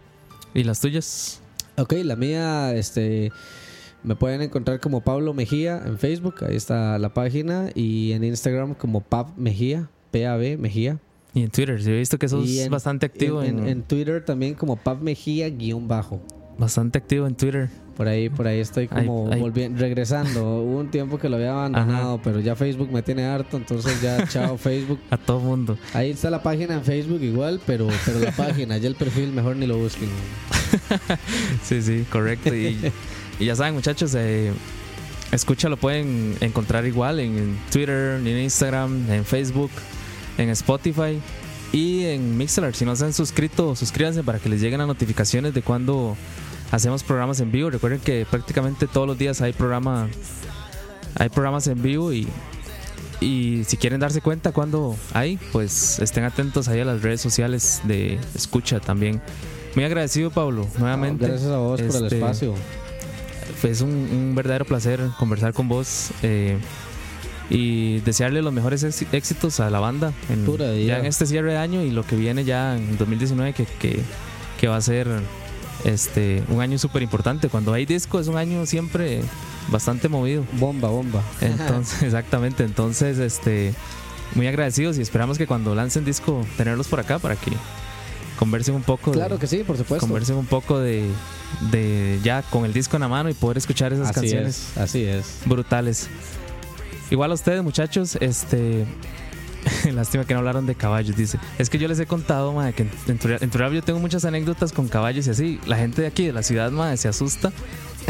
[0.53, 1.41] y las tuyas.
[1.77, 3.31] Ok, la mía, este,
[4.03, 8.73] me pueden encontrar como Pablo Mejía en Facebook, ahí está la página, y en Instagram
[8.73, 10.97] como Pab Mejía, P-A-B Mejía.
[11.35, 14.55] Y en Twitter, yo he visto que sos en- bastante activo en- en Twitter también
[14.55, 16.19] como Pab Mejía guion bajo.
[16.60, 17.70] Bastante activo en Twitter.
[17.97, 19.39] Por ahí, por ahí estoy como Ahí- ahí.
[19.41, 20.62] volviendo, regresando.
[20.64, 24.26] Hubo un tiempo que lo había abandonado, pero ya Facebook me tiene harto, entonces ya
[24.28, 24.99] chao Facebook.
[25.10, 25.78] A todo mundo.
[25.93, 29.55] Ahí está la página en Facebook igual, pero, pero la página, ya el perfil mejor
[29.55, 30.10] ni lo busquen.
[31.64, 32.53] Sí, sí, correcto.
[32.55, 32.78] Y,
[33.39, 34.51] y ya saben, muchachos, eh,
[35.32, 39.72] escucha lo pueden encontrar igual en Twitter, en Instagram, en Facebook,
[40.38, 41.20] en Spotify
[41.72, 42.76] y en Mixler.
[42.76, 46.16] Si no se han suscrito, suscríbanse para que les lleguen las notificaciones de cuando
[46.72, 47.70] hacemos programas en vivo.
[47.70, 50.07] Recuerden que prácticamente todos los días hay programa,
[51.15, 52.28] hay programas en vivo y
[53.22, 57.82] y si quieren darse cuenta cuando hay, pues estén atentos ahí a las redes sociales
[57.84, 59.22] de escucha también.
[59.76, 61.28] Muy agradecido, Pablo, nuevamente.
[61.28, 62.55] Gracias a vos por el Este, espacio.
[63.59, 66.57] Fue un, un verdadero placer conversar con vos eh,
[67.49, 70.13] y desearle los mejores éxi- éxitos a la banda
[70.88, 73.99] ya en este cierre de año y lo que viene ya en 2019 que, que,
[74.61, 75.07] que va a ser
[75.86, 77.49] este un año súper importante.
[77.49, 79.21] Cuando hay disco es un año siempre
[79.69, 80.43] bastante movido.
[80.53, 81.23] Bomba, bomba.
[81.41, 82.63] Entonces, exactamente.
[82.63, 83.73] Entonces, este,
[84.36, 87.51] muy agradecidos y esperamos que cuando lancen disco tenerlos por acá para que
[88.38, 89.11] conversen un poco.
[89.11, 90.05] de- Claro que sí, por supuesto.
[90.05, 91.05] conversen un poco de,
[91.71, 94.77] de ya con el disco en la mano y poder escuchar esas Así canciones es,
[94.77, 95.39] así es.
[95.45, 96.07] brutales.
[97.11, 98.86] Igual a ustedes, muchachos, este.
[99.93, 101.38] Lástima que no hablaron de caballos, dice.
[101.57, 104.72] Es que yo les he contado, madre, que en, en Turrialba yo tengo muchas anécdotas
[104.72, 105.59] con caballos y así.
[105.65, 107.51] La gente de aquí, de la ciudad, madre, se asusta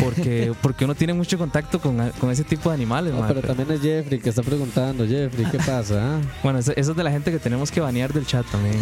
[0.03, 3.36] porque, porque uno tiene mucho contacto con, con ese tipo de animales, No, madre.
[3.41, 5.05] pero también es Jeffrey que está preguntando.
[5.07, 6.18] Jeffrey, ¿qué pasa?
[6.18, 6.22] ah?
[6.43, 8.78] Bueno, eso, eso es de la gente que tenemos que banear del chat también.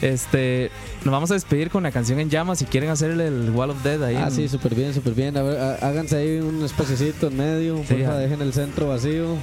[0.00, 0.70] Este,
[1.04, 2.58] nos vamos a despedir con la canción en llamas.
[2.60, 4.16] Si quieren hacerle el Wall of Dead ahí.
[4.16, 5.36] Ah, en- sí, súper bien, súper bien.
[5.36, 7.78] A ver, há- háganse ahí un espacecito en medio.
[7.88, 9.36] Sí, porfa, dejen el centro vacío.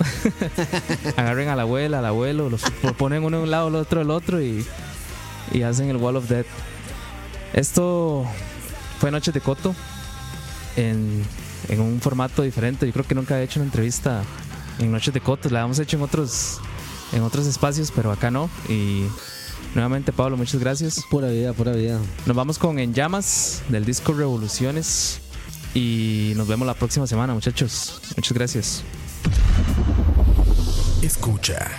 [1.18, 2.62] agarren a la abuela, al abuelo, los
[2.98, 4.66] ponen uno de un lado, el otro del otro y,
[5.52, 6.48] y hacen el Wall of Death.
[7.54, 8.26] Esto
[9.00, 9.76] fue Noches de Coto
[10.76, 11.24] en,
[11.70, 12.86] en un formato diferente.
[12.86, 14.24] Yo creo que nunca he hecho una entrevista
[14.80, 15.50] en Noches de Coto.
[15.50, 16.60] La hemos hecho en otros,
[17.14, 18.50] en otros espacios, pero acá no.
[18.68, 19.06] Y
[19.76, 21.04] nuevamente, Pablo, muchas gracias.
[21.10, 22.00] Pura vida, pura vida.
[22.26, 25.20] Nos vamos con En Llamas del disco Revoluciones.
[25.76, 28.02] Y nos vemos la próxima semana, muchachos.
[28.16, 28.84] Muchas gracias.
[31.02, 31.70] Escucha.